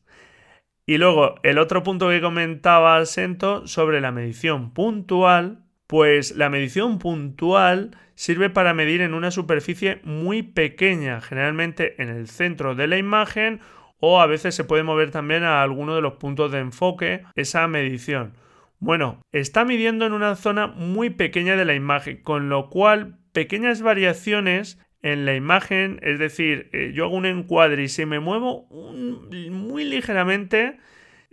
Y 0.88 0.98
luego, 0.98 1.36
el 1.42 1.58
otro 1.58 1.82
punto 1.82 2.10
que 2.10 2.22
comentaba 2.22 3.04
Sento 3.06 3.66
sobre 3.66 4.02
la 4.02 4.12
medición 4.12 4.72
puntual, 4.72 5.64
pues 5.88 6.36
la 6.36 6.50
medición 6.50 7.00
puntual 7.00 7.98
sirve 8.14 8.50
para 8.50 8.74
medir 8.74 9.02
en 9.02 9.14
una 9.14 9.32
superficie 9.32 10.00
muy 10.04 10.44
pequeña, 10.44 11.22
generalmente 11.22 12.02
en 12.02 12.10
el 12.10 12.28
centro 12.28 12.76
de 12.76 12.88
la 12.88 12.98
imagen 12.98 13.62
o 14.00 14.22
a 14.22 14.28
veces 14.28 14.54
se 14.54 14.64
puede 14.64 14.84
mover 14.84 15.10
también 15.10 15.44
a 15.44 15.64
alguno 15.64 15.96
de 15.96 16.02
los 16.02 16.14
puntos 16.14 16.52
de 16.52 16.60
enfoque 16.60 17.24
esa 17.36 17.68
medición. 17.68 18.34
Bueno, 18.80 19.22
está 19.32 19.66
midiendo 19.66 20.06
en 20.06 20.14
una 20.14 20.36
zona 20.36 20.68
muy 20.68 21.10
pequeña 21.10 21.56
de 21.56 21.66
la 21.66 21.74
imagen, 21.74 22.22
con 22.22 22.50
lo 22.50 22.70
cual 22.70 23.18
pequeñas 23.32 23.82
variaciones 23.82 24.80
en 25.06 25.24
la 25.24 25.36
imagen, 25.36 26.00
es 26.02 26.18
decir, 26.18 26.68
eh, 26.74 26.92
yo 26.96 27.06
hago 27.06 27.16
un 27.16 27.28
encuadre 27.28 27.84
y 27.84 27.90
si 27.90 28.08
me 28.08 28.20
muevo 28.20 28.66
muy 28.72 29.84
ligeramente, 29.84 30.80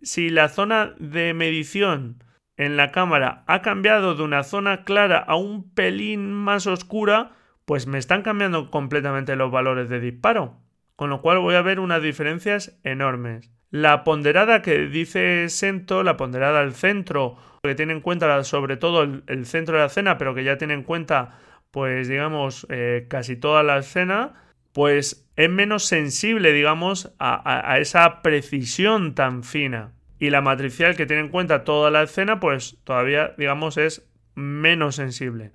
si 0.03 0.29
la 0.29 0.51
zona 0.51 0.95
de 0.99 1.33
medición 1.33 2.23
en 2.59 2.77
la 2.77 2.93
cámara 2.93 3.45
ha 3.47 3.63
cambiado 3.63 4.15
de 4.15 4.25
una 4.25 4.43
zona 4.43 4.85
clara 4.85 5.17
a 5.17 5.37
un 5.37 5.73
pelín 5.73 6.35
más 6.35 6.67
oscura, 6.67 7.33
pues 7.65 7.87
me 7.87 7.97
están 7.97 8.21
cambiando 8.21 8.71
completamente 8.71 9.37
los 9.37 9.51
valores 9.51 9.89
de 9.89 10.01
disparo, 10.01 10.61
con 10.95 11.09
lo 11.09 11.23
cual 11.23 11.39
voy 11.39 11.55
a 11.55 11.63
ver 11.63 11.81
unas 11.81 12.03
diferencias 12.03 12.79
enormes. 12.85 13.51
La 13.71 14.05
ponderada 14.05 14.61
que 14.61 14.81
dice 14.81 15.49
Sento, 15.49 16.03
la 16.03 16.19
ponderada 16.19 16.61
al 16.61 16.75
centro, 16.75 17.39
que 17.63 17.75
tiene 17.75 17.95
en 17.95 18.03
cuenta 18.03 18.45
sobre 18.45 18.77
todo 18.77 19.03
el, 19.03 19.47
centro 19.47 19.77
de 19.77 19.81
la 19.81 19.87
escena, 19.87 20.19
pero 20.19 20.35
que 20.35 20.45
ya 20.45 20.59
tiene 20.59 20.75
en 20.75 20.83
cuenta, 20.83 21.39
pues 21.73 22.07
digamos, 22.07 22.67
eh, 22.71 23.07
casi 23.09 23.35
toda 23.35 23.65
la 23.65 23.79
escena, 23.79 24.35
pues 24.73 25.29
es 25.35 25.51
menos 25.51 25.85
sensible, 25.85 26.53
digamos, 26.53 27.13
a, 27.19 27.73
a 27.73 27.79
esa 27.79 28.23
precisión 28.23 29.17
tan 29.17 29.43
fina. 29.43 29.93
Y 30.21 30.31
la 30.31 30.41
matricial 30.41 30.95
que 30.95 31.07
tiene 31.07 31.23
en 31.23 31.31
cuenta 31.31 31.65
toda 31.65 31.91
la 31.91 32.05
escena, 32.05 32.39
pues 32.39 32.79
todavía, 32.85 33.35
digamos, 33.37 33.77
es 33.77 34.09
menos 34.37 34.95
sensible. 34.95 35.51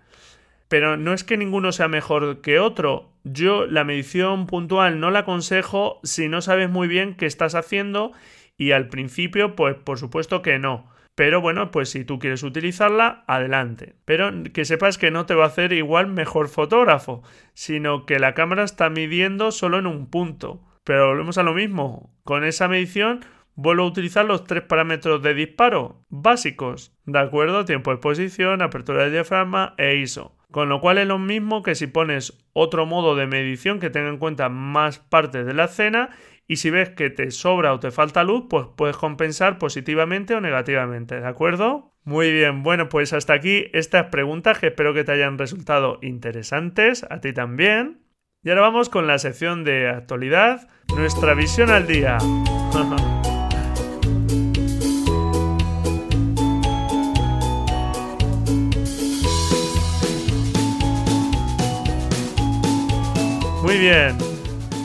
Pero 0.67 0.97
no 0.97 1.13
es 1.13 1.23
que 1.23 1.37
ninguno 1.37 1.71
sea 1.71 1.87
mejor 1.87 2.41
que 2.41 2.59
otro. 2.59 3.13
Yo 3.23 3.65
la 3.65 3.83
medición 3.83 4.47
puntual 4.47 4.99
no 4.99 5.11
la 5.11 5.19
aconsejo 5.19 5.99
si 6.03 6.27
no 6.27 6.41
sabes 6.41 6.69
muy 6.69 6.87
bien 6.87 7.15
qué 7.15 7.25
estás 7.25 7.55
haciendo 7.55 8.11
y 8.57 8.71
al 8.71 8.87
principio, 8.89 9.55
pues 9.55 9.75
por 9.75 9.99
supuesto 9.99 10.41
que 10.41 10.59
no. 10.59 10.89
Pero 11.17 11.41
bueno, 11.41 11.71
pues 11.71 11.89
si 11.89 12.05
tú 12.05 12.19
quieres 12.19 12.43
utilizarla, 12.43 13.23
adelante. 13.25 13.95
Pero 14.05 14.31
que 14.53 14.65
sepas 14.65 14.99
que 14.99 15.09
no 15.09 15.25
te 15.25 15.33
va 15.33 15.45
a 15.45 15.47
hacer 15.47 15.73
igual 15.73 16.05
mejor 16.05 16.47
fotógrafo, 16.47 17.23
sino 17.55 18.05
que 18.05 18.19
la 18.19 18.35
cámara 18.35 18.63
está 18.63 18.91
midiendo 18.91 19.49
solo 19.49 19.79
en 19.79 19.87
un 19.87 20.11
punto. 20.11 20.61
Pero 20.83 21.07
volvemos 21.07 21.39
a 21.39 21.43
lo 21.43 21.55
mismo. 21.55 22.13
Con 22.23 22.43
esa 22.43 22.67
medición 22.67 23.21
vuelvo 23.55 23.81
a 23.81 23.87
utilizar 23.87 24.25
los 24.25 24.43
tres 24.43 24.61
parámetros 24.61 25.23
de 25.23 25.33
disparo 25.33 26.05
básicos. 26.09 26.95
¿De 27.07 27.17
acuerdo? 27.17 27.65
Tiempo 27.65 27.89
de 27.89 27.95
exposición, 27.95 28.61
apertura 28.61 29.01
del 29.01 29.13
diafragma 29.13 29.73
e 29.79 29.95
ISO. 29.95 30.37
Con 30.51 30.69
lo 30.69 30.79
cual 30.81 30.99
es 30.99 31.07
lo 31.07 31.17
mismo 31.17 31.63
que 31.63 31.73
si 31.73 31.87
pones 31.87 32.45
otro 32.53 32.85
modo 32.85 33.15
de 33.15 33.25
medición 33.25 33.79
que 33.79 33.89
tenga 33.89 34.09
en 34.09 34.19
cuenta 34.19 34.49
más 34.49 34.99
partes 34.99 35.47
de 35.47 35.55
la 35.55 35.65
escena 35.65 36.11
y 36.47 36.55
si 36.57 36.69
ves 36.69 36.89
que 36.89 37.09
te 37.09 37.29
sobra 37.31 37.73
o 37.73 37.79
te 37.79 37.91
falta 37.91 38.23
luz, 38.23 38.45
pues 38.49 38.67
puedes 38.75 38.95
compensar 38.97 39.57
positivamente 39.57 40.33
o 40.33 40.41
negativamente, 40.41 41.19
¿de 41.19 41.27
acuerdo? 41.27 41.93
Muy 42.03 42.31
bien, 42.31 42.63
bueno, 42.63 42.87
pues 42.87 43.11
hasta 43.11 43.33
aquí 43.33 43.65
estas 43.73 44.05
preguntas 44.05 44.59
que 44.59 44.67
espero 44.67 44.93
que 44.93 45.03
te 45.03 45.11
hayan 45.11 45.37
resultado 45.37 45.99
interesantes, 46.01 47.05
a 47.09 47.19
ti 47.19 47.33
también. 47.33 47.99
Y 48.43 48.49
ahora 48.49 48.61
vamos 48.61 48.87
con 48.89 49.07
la 49.07 49.19
sección 49.19 49.65
de 49.65 49.89
actualidad, 49.89 50.69
nuestra 50.95 51.33
visión 51.33 51.69
al 51.69 51.85
día. 51.85 52.17
Muy 63.67 63.77
bien. 63.79 64.26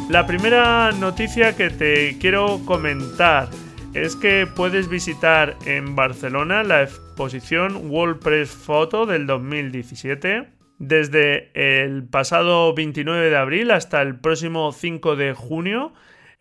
La 0.08 0.26
primera 0.26 0.92
noticia 0.92 1.56
que 1.56 1.70
te 1.70 2.18
quiero 2.18 2.60
comentar 2.64 3.48
es 3.94 4.16
que 4.16 4.46
puedes 4.46 4.88
visitar 4.88 5.56
en 5.66 5.94
Barcelona 5.96 6.62
la 6.64 6.82
exposición 6.82 7.90
World 7.90 8.20
Press 8.20 8.50
Photo 8.50 9.06
del 9.06 9.26
2017 9.26 10.48
desde 10.78 11.50
el 11.54 12.04
pasado 12.04 12.74
29 12.74 13.30
de 13.30 13.36
abril 13.36 13.70
hasta 13.70 14.02
el 14.02 14.18
próximo 14.18 14.72
5 14.72 15.16
de 15.16 15.32
junio 15.32 15.92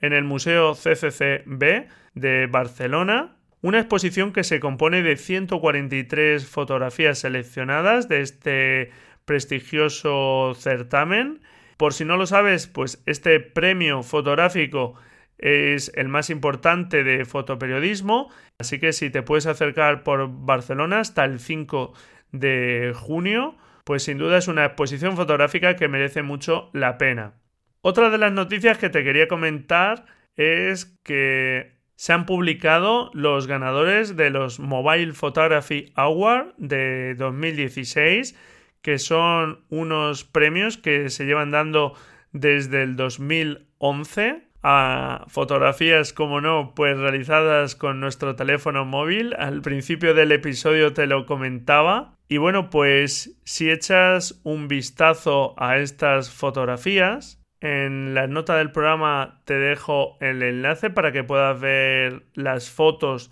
en 0.01 0.13
el 0.13 0.23
Museo 0.23 0.73
CCCB 0.73 1.87
de 2.15 2.47
Barcelona. 2.47 3.35
Una 3.61 3.79
exposición 3.79 4.33
que 4.33 4.43
se 4.43 4.59
compone 4.59 5.03
de 5.03 5.15
143 5.17 6.47
fotografías 6.47 7.19
seleccionadas 7.19 8.09
de 8.09 8.21
este 8.21 8.91
prestigioso 9.25 10.53
certamen. 10.55 11.41
Por 11.81 11.95
si 11.95 12.05
no 12.05 12.15
lo 12.15 12.27
sabes, 12.27 12.67
pues 12.67 13.01
este 13.07 13.39
premio 13.39 14.03
fotográfico 14.03 14.93
es 15.39 15.91
el 15.95 16.09
más 16.09 16.29
importante 16.29 17.03
de 17.03 17.25
fotoperiodismo, 17.25 18.29
así 18.59 18.77
que 18.77 18.93
si 18.93 19.09
te 19.09 19.23
puedes 19.23 19.47
acercar 19.47 20.03
por 20.03 20.29
Barcelona 20.29 20.99
hasta 20.99 21.25
el 21.25 21.39
5 21.39 21.93
de 22.33 22.93
junio, 22.95 23.55
pues 23.83 24.03
sin 24.03 24.19
duda 24.19 24.37
es 24.37 24.47
una 24.47 24.65
exposición 24.65 25.15
fotográfica 25.15 25.75
que 25.75 25.87
merece 25.87 26.21
mucho 26.21 26.69
la 26.71 26.99
pena. 26.99 27.33
Otra 27.81 28.11
de 28.11 28.19
las 28.19 28.31
noticias 28.31 28.77
que 28.77 28.91
te 28.91 29.03
quería 29.03 29.27
comentar 29.27 30.05
es 30.35 30.85
que 31.01 31.79
se 31.95 32.13
han 32.13 32.27
publicado 32.27 33.09
los 33.15 33.47
ganadores 33.47 34.15
de 34.15 34.29
los 34.29 34.59
Mobile 34.59 35.13
Photography 35.13 35.93
Award 35.95 36.53
de 36.57 37.15
2016, 37.15 38.35
que 38.81 38.99
son 38.99 39.63
unos 39.69 40.23
premios 40.23 40.77
que 40.77 41.09
se 41.09 41.25
llevan 41.25 41.51
dando 41.51 41.93
desde 42.31 42.83
el 42.83 42.95
2011 42.95 44.47
a 44.63 45.25
fotografías, 45.27 46.13
como 46.13 46.39
no, 46.39 46.73
pues 46.75 46.97
realizadas 46.97 47.75
con 47.75 47.99
nuestro 47.99 48.35
teléfono 48.35 48.85
móvil. 48.85 49.33
Al 49.37 49.61
principio 49.61 50.13
del 50.13 50.31
episodio 50.31 50.93
te 50.93 51.07
lo 51.07 51.25
comentaba. 51.25 52.15
Y 52.27 52.37
bueno, 52.37 52.69
pues 52.69 53.37
si 53.43 53.71
echas 53.71 54.39
un 54.43 54.67
vistazo 54.67 55.55
a 55.57 55.77
estas 55.77 56.31
fotografías, 56.31 57.41
en 57.59 58.13
la 58.13 58.27
nota 58.27 58.57
del 58.57 58.71
programa 58.71 59.41
te 59.45 59.55
dejo 59.55 60.17
el 60.19 60.41
enlace 60.41 60.89
para 60.89 61.11
que 61.11 61.23
puedas 61.23 61.59
ver 61.59 62.23
las 62.33 62.69
fotos 62.69 63.31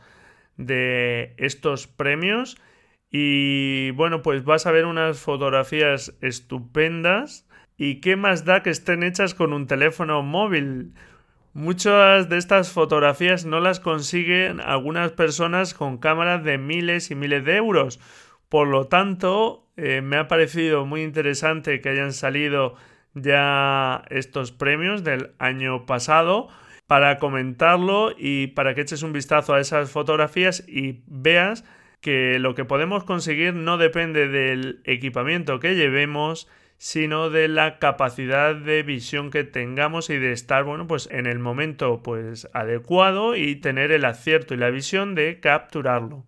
de 0.57 1.33
estos 1.37 1.87
premios. 1.87 2.57
Y 3.11 3.91
bueno, 3.91 4.21
pues 4.21 4.43
vas 4.43 4.65
a 4.65 4.71
ver 4.71 4.85
unas 4.85 5.19
fotografías 5.19 6.15
estupendas. 6.21 7.47
¿Y 7.77 8.01
qué 8.01 8.15
más 8.15 8.45
da 8.45 8.61
que 8.61 8.69
estén 8.69 9.03
hechas 9.03 9.33
con 9.33 9.53
un 9.53 9.67
teléfono 9.67 10.21
móvil? 10.21 10.93
Muchas 11.53 12.29
de 12.29 12.37
estas 12.37 12.71
fotografías 12.71 13.45
no 13.45 13.59
las 13.59 13.79
consiguen 13.79 14.59
algunas 14.59 15.11
personas 15.13 15.73
con 15.73 15.97
cámaras 15.97 16.43
de 16.43 16.57
miles 16.57 17.09
y 17.09 17.15
miles 17.15 17.43
de 17.45 17.55
euros. 17.55 17.99
Por 18.49 18.67
lo 18.67 18.85
tanto, 18.85 19.67
eh, 19.75 20.01
me 20.01 20.17
ha 20.17 20.27
parecido 20.27 20.85
muy 20.85 21.01
interesante 21.01 21.81
que 21.81 21.89
hayan 21.89 22.13
salido 22.13 22.75
ya 23.15 24.03
estos 24.09 24.51
premios 24.51 25.03
del 25.03 25.31
año 25.39 25.85
pasado 25.85 26.49
para 26.85 27.17
comentarlo 27.17 28.11
y 28.17 28.47
para 28.47 28.75
que 28.75 28.81
eches 28.81 29.03
un 29.03 29.13
vistazo 29.13 29.53
a 29.53 29.59
esas 29.59 29.91
fotografías 29.91 30.63
y 30.67 31.01
veas 31.07 31.63
que 32.01 32.39
lo 32.39 32.55
que 32.55 32.65
podemos 32.65 33.03
conseguir 33.03 33.53
no 33.53 33.77
depende 33.77 34.27
del 34.27 34.81
equipamiento 34.85 35.59
que 35.59 35.75
llevemos, 35.75 36.47
sino 36.77 37.29
de 37.29 37.49
la 37.49 37.77
capacidad 37.77 38.55
de 38.55 38.83
visión 38.83 39.31
que 39.31 39.43
tengamos 39.43 40.09
y 40.09 40.17
de 40.17 40.31
estar, 40.31 40.63
bueno, 40.63 40.87
pues 40.87 41.09
en 41.11 41.25
el 41.25 41.39
momento 41.39 42.01
pues 42.01 42.47
adecuado 42.53 43.35
y 43.35 43.57
tener 43.57 43.91
el 43.91 44.05
acierto 44.05 44.53
y 44.53 44.57
la 44.57 44.69
visión 44.69 45.13
de 45.13 45.41
capturarlo. 45.41 46.25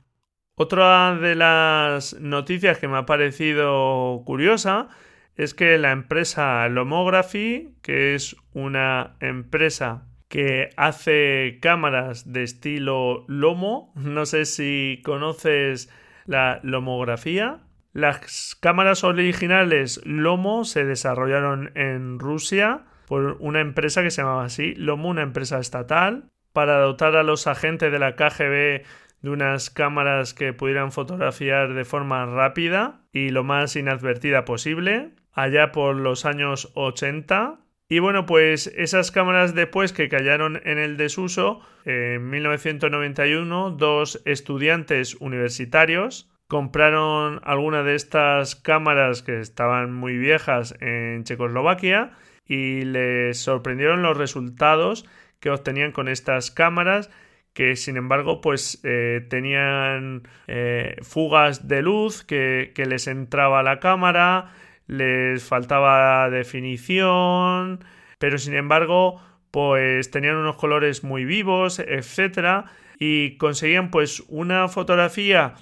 Otra 0.56 1.16
de 1.16 1.36
las 1.36 2.20
noticias 2.20 2.78
que 2.78 2.90
me 2.90 2.98
ha 2.98 3.06
parecido 3.06 4.24
curiosa 4.26 4.90
es 5.36 5.54
que 5.54 5.78
la 5.78 5.92
empresa 5.92 6.68
Lomography, 6.68 7.74
que 7.82 8.14
es 8.14 8.36
una 8.54 9.16
empresa 9.22 10.11
que 10.32 10.70
hace 10.78 11.60
cámaras 11.62 12.32
de 12.32 12.44
estilo 12.44 13.26
lomo, 13.28 13.92
no 13.96 14.26
sé 14.26 14.46
si 14.46 15.02
conoces 15.04 15.94
la 16.26 16.62
lomografía, 16.64 17.60
las 17.92 18.56
cámaras 18.62 19.04
originales 19.04 20.00
Lomo 20.06 20.64
se 20.64 20.86
desarrollaron 20.86 21.72
en 21.76 22.18
Rusia 22.18 22.86
por 23.08 23.36
una 23.42 23.60
empresa 23.60 24.04
que 24.04 24.12
se 24.12 24.22
llamaba 24.22 24.46
así, 24.46 24.74
Lomo, 24.76 25.10
una 25.10 25.22
empresa 25.22 25.60
estatal, 25.60 26.30
para 26.54 26.80
dotar 26.80 27.18
a 27.18 27.24
los 27.24 27.48
agentes 27.48 27.92
de 27.92 28.00
la 28.00 28.16
KGB 28.16 28.86
de 29.24 29.30
unas 29.30 29.70
cámaras 29.70 30.34
que 30.34 30.54
pudieran 30.54 30.94
fotografiar 30.94 31.74
de 31.74 31.84
forma 31.84 32.26
rápida 32.26 33.02
y 33.12 33.32
lo 33.32 33.44
más 33.44 33.76
inadvertida 33.76 34.46
posible, 34.46 35.12
allá 35.34 35.74
por 35.74 35.98
los 35.98 36.24
años 36.24 36.72
80. 36.76 37.60
Y 37.92 38.00
bueno, 38.00 38.26
pues 38.26 38.68
esas 38.78 39.12
cámaras 39.12 39.54
después 39.54 39.92
que 39.92 40.08
cayeron 40.08 40.62
en 40.64 40.78
el 40.78 40.96
desuso, 40.96 41.60
en 41.84 42.30
1991, 42.30 43.72
dos 43.72 44.22
estudiantes 44.24 45.16
universitarios 45.16 46.32
compraron 46.48 47.42
alguna 47.44 47.84
de 47.84 47.96
estas 47.96 48.56
cámaras 48.56 49.24
que 49.24 49.42
estaban 49.42 49.92
muy 49.92 50.18
viejas 50.18 50.74
en 50.80 51.26
Checoslovaquia 51.26 52.14
y 52.48 52.84
les 52.86 53.38
sorprendieron 53.38 54.04
los 54.04 54.16
resultados 54.16 55.06
que 55.42 55.50
obtenían 55.50 55.92
con 55.92 56.08
estas 56.08 56.50
cámaras 56.50 57.10
que 57.52 57.76
sin 57.76 57.98
embargo 57.98 58.40
pues 58.40 58.80
eh, 58.86 59.28
tenían 59.30 60.30
eh, 60.48 60.96
fugas 61.02 61.68
de 61.68 61.82
luz 61.82 62.24
que, 62.24 62.72
que 62.74 62.86
les 62.86 63.08
entraba 63.08 63.60
a 63.60 63.64
la 63.64 63.82
cámara 63.82 64.54
les 64.92 65.44
faltaba 65.44 66.30
definición 66.30 67.84
pero 68.20 68.38
sin 68.38 68.56
embargo 68.56 69.22
pues 69.50 70.12
tenían 70.12 70.36
unos 70.36 70.58
colores 70.58 71.04
muy 71.04 71.26
vivos 71.26 71.80
etcétera 71.80 72.66
y 73.00 73.38
conseguían 73.38 73.90
pues 73.90 74.24
una 74.28 74.68
fotografía 74.68 75.56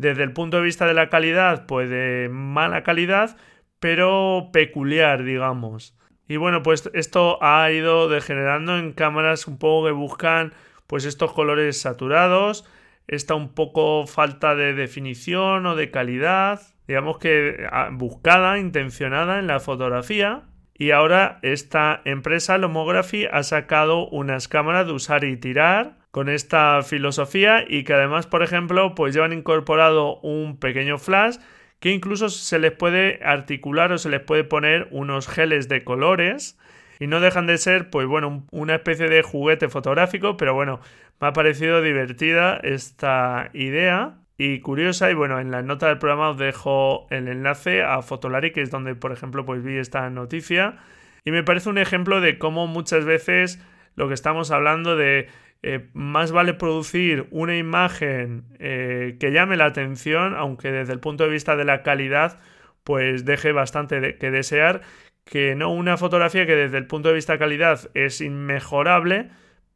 desde 0.00 0.22
el 0.22 0.32
punto 0.32 0.56
de 0.56 0.62
vista 0.62 0.86
de 0.86 0.94
la 0.94 1.10
calidad, 1.10 1.66
pues 1.66 1.90
de 1.90 2.28
mala 2.32 2.82
calidad, 2.82 3.36
pero 3.80 4.48
peculiar, 4.52 5.22
digamos. 5.24 5.94
Y 6.26 6.36
bueno, 6.36 6.62
pues 6.62 6.88
esto 6.94 7.38
ha 7.42 7.70
ido 7.70 8.08
degenerando 8.08 8.78
en 8.78 8.92
cámaras 8.92 9.46
un 9.46 9.58
poco 9.58 9.86
que 9.86 9.92
buscan 9.92 10.54
pues 10.86 11.04
estos 11.04 11.32
colores 11.32 11.80
saturados, 11.80 12.64
esta 13.08 13.34
un 13.34 13.52
poco 13.52 14.06
falta 14.06 14.54
de 14.54 14.72
definición 14.72 15.66
o 15.66 15.76
de 15.76 15.90
calidad, 15.90 16.62
digamos 16.90 17.18
que 17.18 17.68
ah, 17.70 17.88
buscada, 17.92 18.58
intencionada 18.58 19.38
en 19.38 19.46
la 19.46 19.60
fotografía. 19.60 20.42
Y 20.74 20.90
ahora 20.90 21.38
esta 21.42 22.02
empresa 22.04 22.58
Lomography 22.58 23.26
ha 23.30 23.44
sacado 23.44 24.08
unas 24.08 24.48
cámaras 24.48 24.88
de 24.88 24.94
usar 24.94 25.22
y 25.22 25.36
tirar 25.36 25.98
con 26.10 26.28
esta 26.28 26.82
filosofía 26.82 27.64
y 27.64 27.84
que 27.84 27.92
además, 27.92 28.26
por 28.26 28.42
ejemplo, 28.42 28.96
pues 28.96 29.14
llevan 29.14 29.32
incorporado 29.32 30.18
un 30.22 30.58
pequeño 30.58 30.98
flash 30.98 31.36
que 31.78 31.92
incluso 31.92 32.28
se 32.28 32.58
les 32.58 32.72
puede 32.72 33.20
articular 33.22 33.92
o 33.92 33.98
se 33.98 34.08
les 34.08 34.20
puede 34.20 34.42
poner 34.42 34.88
unos 34.90 35.28
geles 35.28 35.68
de 35.68 35.84
colores 35.84 36.58
y 36.98 37.06
no 37.06 37.20
dejan 37.20 37.46
de 37.46 37.58
ser, 37.58 37.88
pues 37.90 38.08
bueno, 38.08 38.48
una 38.50 38.74
especie 38.74 39.08
de 39.08 39.22
juguete 39.22 39.68
fotográfico, 39.68 40.36
pero 40.36 40.54
bueno, 40.54 40.80
me 41.20 41.28
ha 41.28 41.32
parecido 41.32 41.82
divertida 41.82 42.56
esta 42.64 43.50
idea 43.52 44.19
y 44.42 44.60
curiosa 44.60 45.10
y 45.10 45.14
bueno, 45.14 45.38
en 45.38 45.50
la 45.50 45.60
nota 45.60 45.88
del 45.88 45.98
programa 45.98 46.30
os 46.30 46.38
dejo 46.38 47.06
el 47.10 47.28
enlace 47.28 47.82
a 47.82 48.00
Fotolari, 48.00 48.52
que 48.52 48.62
es 48.62 48.70
donde, 48.70 48.94
por 48.94 49.12
ejemplo, 49.12 49.44
pues 49.44 49.62
vi 49.62 49.76
esta 49.76 50.08
noticia. 50.08 50.78
Y 51.26 51.30
me 51.30 51.42
parece 51.42 51.68
un 51.68 51.76
ejemplo 51.76 52.22
de 52.22 52.38
cómo 52.38 52.66
muchas 52.66 53.04
veces 53.04 53.62
lo 53.96 54.08
que 54.08 54.14
estamos 54.14 54.50
hablando 54.50 54.96
de 54.96 55.28
eh, 55.62 55.90
más 55.92 56.32
vale 56.32 56.54
producir 56.54 57.26
una 57.30 57.58
imagen 57.58 58.44
eh, 58.58 59.18
que 59.20 59.30
llame 59.30 59.58
la 59.58 59.66
atención, 59.66 60.34
aunque 60.34 60.72
desde 60.72 60.94
el 60.94 61.00
punto 61.00 61.24
de 61.24 61.30
vista 61.30 61.54
de 61.54 61.66
la 61.66 61.82
calidad, 61.82 62.40
pues 62.82 63.26
deje 63.26 63.52
bastante 63.52 64.16
que 64.16 64.30
desear, 64.30 64.80
que 65.26 65.54
no 65.54 65.70
una 65.70 65.98
fotografía 65.98 66.46
que 66.46 66.56
desde 66.56 66.78
el 66.78 66.86
punto 66.86 67.10
de 67.10 67.16
vista 67.16 67.36
calidad 67.36 67.90
es 67.92 68.22
inmejorable, 68.22 69.28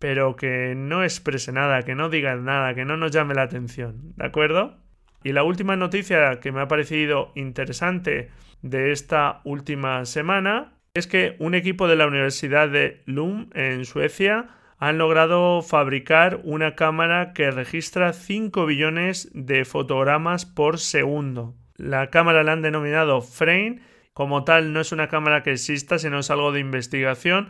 pero 0.05 0.37
que 0.37 0.75
no 0.77 1.03
exprese 1.03 1.51
nada, 1.51 1.81
que 1.81 1.95
no 1.95 2.11
diga 2.11 2.37
nada, 2.37 2.75
que 2.75 2.85
no 2.85 2.99
nos 2.99 3.11
llame 3.11 3.33
la 3.33 3.41
atención, 3.41 4.13
¿de 4.17 4.27
acuerdo? 4.27 4.77
Y 5.23 5.33
la 5.33 5.45
última 5.45 5.77
noticia 5.77 6.41
que 6.41 6.53
me 6.53 6.61
ha 6.61 6.69
parecido 6.69 7.33
interesante 7.35 8.29
de 8.61 8.93
esta 8.93 9.41
última 9.45 10.05
semana 10.05 10.75
es 10.93 11.07
que 11.07 11.37
un 11.39 11.55
equipo 11.55 11.89
de 11.89 11.97
la 11.97 12.07
Universidad 12.07 12.69
de 12.69 13.03
Lund 13.07 13.51
en 13.57 13.87
Suecia 13.87 14.51
han 14.79 14.99
logrado 14.99 15.63
fabricar 15.63 16.43
una 16.45 16.75
cámara 16.75 17.33
que 17.33 17.51
registra 17.51 18.13
5 18.13 18.67
billones 18.67 19.31
de 19.33 19.65
fotogramas 19.65 20.45
por 20.45 20.81
segundo. 20.81 21.55
La 21.77 22.11
cámara 22.11 22.45
la 22.45 22.53
han 22.53 22.61
denominado 22.61 23.23
Frame. 23.23 23.81
Como 24.13 24.45
tal, 24.45 24.75
no 24.75 24.83
es 24.83 24.93
una 24.93 25.09
cámara 25.09 25.43
que 25.43 25.53
exista, 25.53 25.99
sino 25.99 26.19
es 26.19 26.31
algo 26.31 26.53
de 26.53 26.61
investigación, 26.61 27.49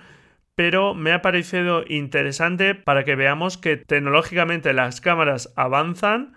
pero 0.55 0.95
me 0.95 1.13
ha 1.13 1.23
parecido 1.23 1.85
interesante 1.89 2.75
para 2.75 3.05
que 3.05 3.17
veamos 3.17 3.59
que 3.59 3.77
tecnológicamente 3.77 4.73
las 4.73 5.01
cámaras 5.01 5.53
avanzan 5.57 6.35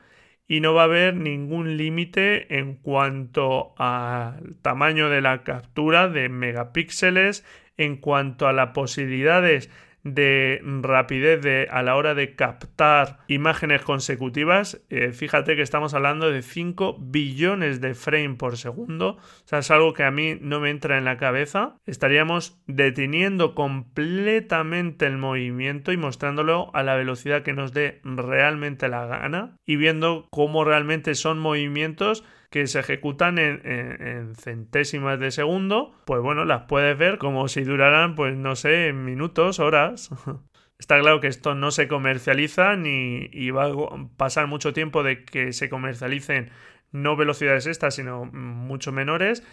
y 0.47 0.61
no 0.61 0.73
va 0.73 0.83
a 0.83 0.85
haber 0.85 1.15
ningún 1.15 1.77
límite 1.77 2.57
en 2.57 2.75
cuanto 2.75 3.75
al 3.77 4.55
tamaño 4.61 5.09
de 5.09 5.21
la 5.21 5.43
captura 5.43 6.07
de 6.07 6.29
megapíxeles, 6.29 7.45
en 7.75 7.97
cuanto 7.97 8.47
a 8.47 8.53
las 8.53 8.69
posibilidades 8.69 9.69
de 10.13 10.61
rapidez 10.81 11.41
de, 11.41 11.67
a 11.71 11.83
la 11.83 11.95
hora 11.95 12.13
de 12.13 12.35
captar 12.35 13.19
imágenes 13.27 13.81
consecutivas. 13.81 14.81
Eh, 14.89 15.11
fíjate 15.11 15.55
que 15.55 15.61
estamos 15.61 15.93
hablando 15.93 16.31
de 16.31 16.41
5 16.41 16.97
billones 16.99 17.81
de 17.81 17.93
frames 17.93 18.37
por 18.37 18.57
segundo. 18.57 19.17
O 19.17 19.47
sea, 19.47 19.59
es 19.59 19.71
algo 19.71 19.93
que 19.93 20.03
a 20.03 20.11
mí 20.11 20.37
no 20.39 20.59
me 20.59 20.69
entra 20.69 20.97
en 20.97 21.05
la 21.05 21.17
cabeza. 21.17 21.75
Estaríamos 21.85 22.59
deteniendo 22.67 23.55
completamente 23.55 25.05
el 25.05 25.17
movimiento 25.17 25.91
y 25.91 25.97
mostrándolo 25.97 26.71
a 26.73 26.83
la 26.83 26.95
velocidad 26.95 27.43
que 27.43 27.53
nos 27.53 27.73
dé 27.73 28.01
realmente 28.03 28.87
la 28.87 29.05
gana 29.05 29.57
y 29.65 29.75
viendo 29.75 30.27
cómo 30.31 30.63
realmente 30.63 31.15
son 31.15 31.39
movimientos 31.39 32.23
que 32.49 32.67
se 32.67 32.79
ejecutan 32.79 33.37
en, 33.37 34.35
centésimas 34.35 35.19
de 35.19 35.31
segundo, 35.31 35.93
pues 36.05 36.21
bueno, 36.21 36.45
las 36.45 36.63
puedes 36.63 36.97
ver 36.97 37.17
como 37.17 37.47
si 37.47 37.63
duraran, 37.63 38.15
pues 38.15 38.35
no 38.37 38.55
sé, 38.55 38.93
minutos, 38.93 39.59
horas. 39.59 40.09
Está 40.79 40.99
claro 40.99 41.19
que 41.19 41.27
esto 41.27 41.55
no 41.55 41.71
se 41.71 41.87
comercializa 41.87 42.75
ni 42.75 43.29
y 43.31 43.49
va 43.49 43.65
a 43.65 43.73
pasar 44.15 44.47
mucho 44.47 44.73
tiempo 44.73 45.01
de 45.03 45.25
que 45.25 45.51
se 45.51 45.69
comercialicen 45.69 46.51
no 46.91 47.15
velocidades 47.15 47.65
estas, 47.65 47.95
sino 47.95 48.25
mucho 48.25 48.91
menores, 48.91 49.43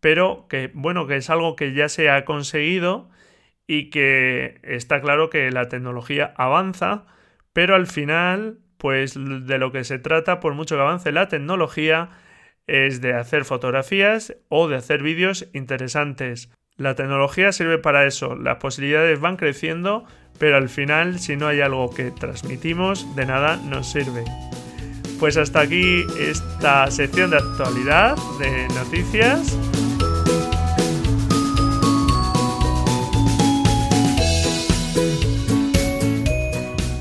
pero 0.00 0.46
que 0.48 0.70
bueno, 0.74 1.06
que 1.06 1.16
es 1.16 1.30
algo 1.30 1.54
que 1.54 1.74
ya 1.74 1.88
se 1.88 2.10
ha 2.10 2.24
conseguido 2.24 3.10
y 3.66 3.90
que 3.90 4.58
está 4.64 5.00
claro 5.00 5.30
que 5.30 5.50
la 5.50 5.68
tecnología 5.68 6.34
avanza, 6.36 7.06
pero 7.52 7.76
al 7.76 7.86
final, 7.86 8.58
pues 8.78 9.14
de 9.14 9.58
lo 9.58 9.70
que 9.70 9.84
se 9.84 9.98
trata, 9.98 10.40
por 10.40 10.54
mucho 10.54 10.76
que 10.76 10.82
avance 10.82 11.12
la 11.12 11.28
tecnología, 11.28 12.10
es 12.70 13.00
de 13.00 13.14
hacer 13.14 13.44
fotografías 13.44 14.36
o 14.48 14.68
de 14.68 14.76
hacer 14.76 15.02
vídeos 15.02 15.48
interesantes. 15.52 16.50
La 16.76 16.94
tecnología 16.94 17.52
sirve 17.52 17.78
para 17.78 18.06
eso, 18.06 18.36
las 18.36 18.56
posibilidades 18.56 19.20
van 19.20 19.36
creciendo, 19.36 20.04
pero 20.38 20.56
al 20.56 20.68
final 20.68 21.18
si 21.18 21.36
no 21.36 21.48
hay 21.48 21.60
algo 21.60 21.90
que 21.90 22.10
transmitimos, 22.10 23.14
de 23.16 23.26
nada 23.26 23.56
nos 23.56 23.90
sirve. 23.90 24.24
Pues 25.18 25.36
hasta 25.36 25.60
aquí 25.60 26.04
esta 26.18 26.90
sección 26.90 27.30
de 27.30 27.38
actualidad, 27.38 28.16
de 28.38 28.68
noticias. 28.68 29.58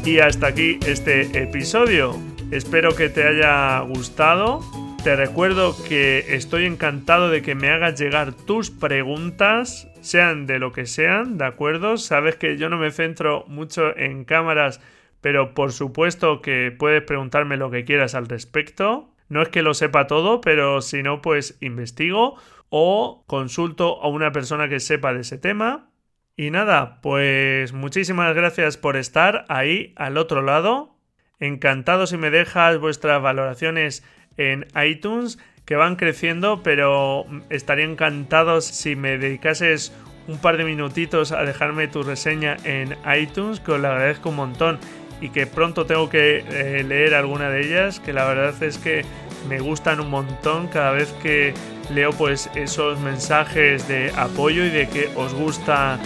Y 0.03 0.19
hasta 0.19 0.47
aquí 0.47 0.79
este 0.85 1.43
episodio. 1.43 2.17
Espero 2.51 2.95
que 2.95 3.09
te 3.09 3.25
haya 3.25 3.79
gustado 3.81 4.61
te 5.03 5.15
recuerdo 5.15 5.75
que 5.87 6.35
estoy 6.35 6.65
encantado 6.65 7.29
de 7.29 7.41
que 7.41 7.55
me 7.55 7.69
hagas 7.69 7.97
llegar 7.97 8.33
tus 8.33 8.69
preguntas, 8.69 9.87
sean 10.01 10.45
de 10.45 10.59
lo 10.59 10.73
que 10.73 10.85
sean, 10.85 11.37
¿de 11.37 11.45
acuerdo? 11.45 11.97
Sabes 11.97 12.35
que 12.35 12.57
yo 12.57 12.69
no 12.69 12.77
me 12.77 12.91
centro 12.91 13.45
mucho 13.47 13.95
en 13.97 14.25
cámaras, 14.25 14.81
pero 15.21 15.53
por 15.53 15.71
supuesto 15.71 16.41
que 16.41 16.75
puedes 16.77 17.01
preguntarme 17.03 17.55
lo 17.55 17.71
que 17.71 17.85
quieras 17.85 18.13
al 18.13 18.27
respecto. 18.27 19.09
No 19.29 19.41
es 19.41 19.49
que 19.49 19.61
lo 19.61 19.73
sepa 19.73 20.07
todo, 20.07 20.41
pero 20.41 20.81
si 20.81 21.01
no, 21.01 21.21
pues 21.21 21.57
investigo 21.61 22.35
o 22.69 23.23
consulto 23.25 24.01
a 24.01 24.09
una 24.09 24.31
persona 24.31 24.67
que 24.67 24.79
sepa 24.79 25.13
de 25.13 25.21
ese 25.21 25.37
tema. 25.37 25.91
Y 26.35 26.51
nada, 26.51 26.99
pues 27.01 27.71
muchísimas 27.73 28.35
gracias 28.35 28.75
por 28.77 28.97
estar 28.97 29.45
ahí 29.47 29.93
al 29.95 30.17
otro 30.17 30.41
lado. 30.41 30.97
Encantado 31.39 32.05
si 32.05 32.17
me 32.17 32.31
dejas 32.31 32.79
vuestras 32.79 33.21
valoraciones 33.21 34.03
en 34.39 34.65
iTunes 34.83 35.37
que 35.65 35.75
van 35.75 35.97
creciendo, 35.97 36.63
pero 36.63 37.27
estaría 37.51 37.85
encantado 37.85 38.61
si 38.61 38.95
me 38.95 39.19
dedicases 39.19 39.93
un 40.27 40.39
par 40.39 40.57
de 40.57 40.63
minutitos 40.63 41.31
a 41.31 41.43
dejarme 41.43 41.87
tu 41.87 42.01
reseña 42.01 42.57
en 42.63 42.95
iTunes, 43.15 43.59
que 43.59 43.73
os 43.73 43.79
lo 43.79 43.87
agradezco 43.87 44.29
un 44.29 44.37
montón 44.37 44.79
y 45.21 45.29
que 45.29 45.45
pronto 45.45 45.85
tengo 45.85 46.09
que 46.09 46.43
eh, 46.49 46.83
leer 46.83 47.13
alguna 47.13 47.49
de 47.49 47.67
ellas, 47.67 47.99
que 47.99 48.13
la 48.13 48.25
verdad 48.25 48.63
es 48.63 48.77
que 48.77 49.03
me 49.47 49.59
gustan 49.59 49.99
un 49.99 50.09
montón 50.09 50.67
cada 50.69 50.91
vez 50.91 51.13
que 51.21 51.53
leo 51.93 52.11
pues 52.11 52.49
esos 52.55 52.99
mensajes 52.99 53.87
de 53.87 54.11
apoyo 54.15 54.65
y 54.65 54.69
de 54.69 54.87
que 54.87 55.09
os 55.15 55.33
gusta 55.33 55.99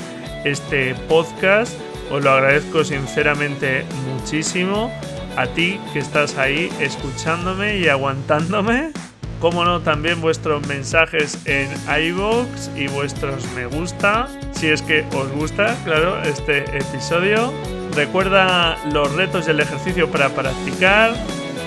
este 0.44 0.96
podcast. 1.08 1.80
Os 2.12 2.24
lo 2.24 2.32
agradezco 2.32 2.84
sinceramente 2.84 3.86
muchísimo 4.08 4.92
a 5.38 5.48
ti 5.48 5.80
que 5.92 6.00
estás 6.00 6.38
ahí 6.38 6.72
escuchándome 6.80 7.78
y 7.78 7.88
aguantándome. 7.88 8.92
Como 9.40 9.66
no, 9.66 9.82
también 9.82 10.22
vuestros 10.22 10.66
mensajes 10.68 11.38
en 11.46 11.70
iVoox 11.88 12.70
y 12.78 12.88
vuestros 12.88 13.46
me 13.54 13.66
gusta, 13.66 14.30
si 14.54 14.68
es 14.68 14.82
que 14.82 15.06
os 15.14 15.30
gusta, 15.34 15.76
claro, 15.84 16.22
este 16.24 16.60
episodio. 16.78 17.52
Recuerda 17.94 18.78
los 18.94 19.14
retos 19.14 19.48
y 19.48 19.52
el 19.52 19.60
ejercicio 19.60 20.10
para 20.10 20.30
practicar. 20.30 21.14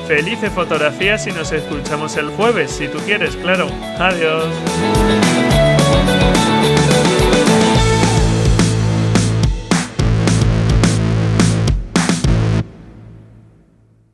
Felices 0.08 0.50
fotografías 0.52 1.26
y 1.26 1.32
nos 1.32 1.52
escuchamos 1.52 2.16
el 2.16 2.30
jueves, 2.30 2.70
si 2.70 2.88
tú 2.88 2.98
quieres, 3.00 3.36
claro. 3.36 3.68
Adiós. 3.98 4.46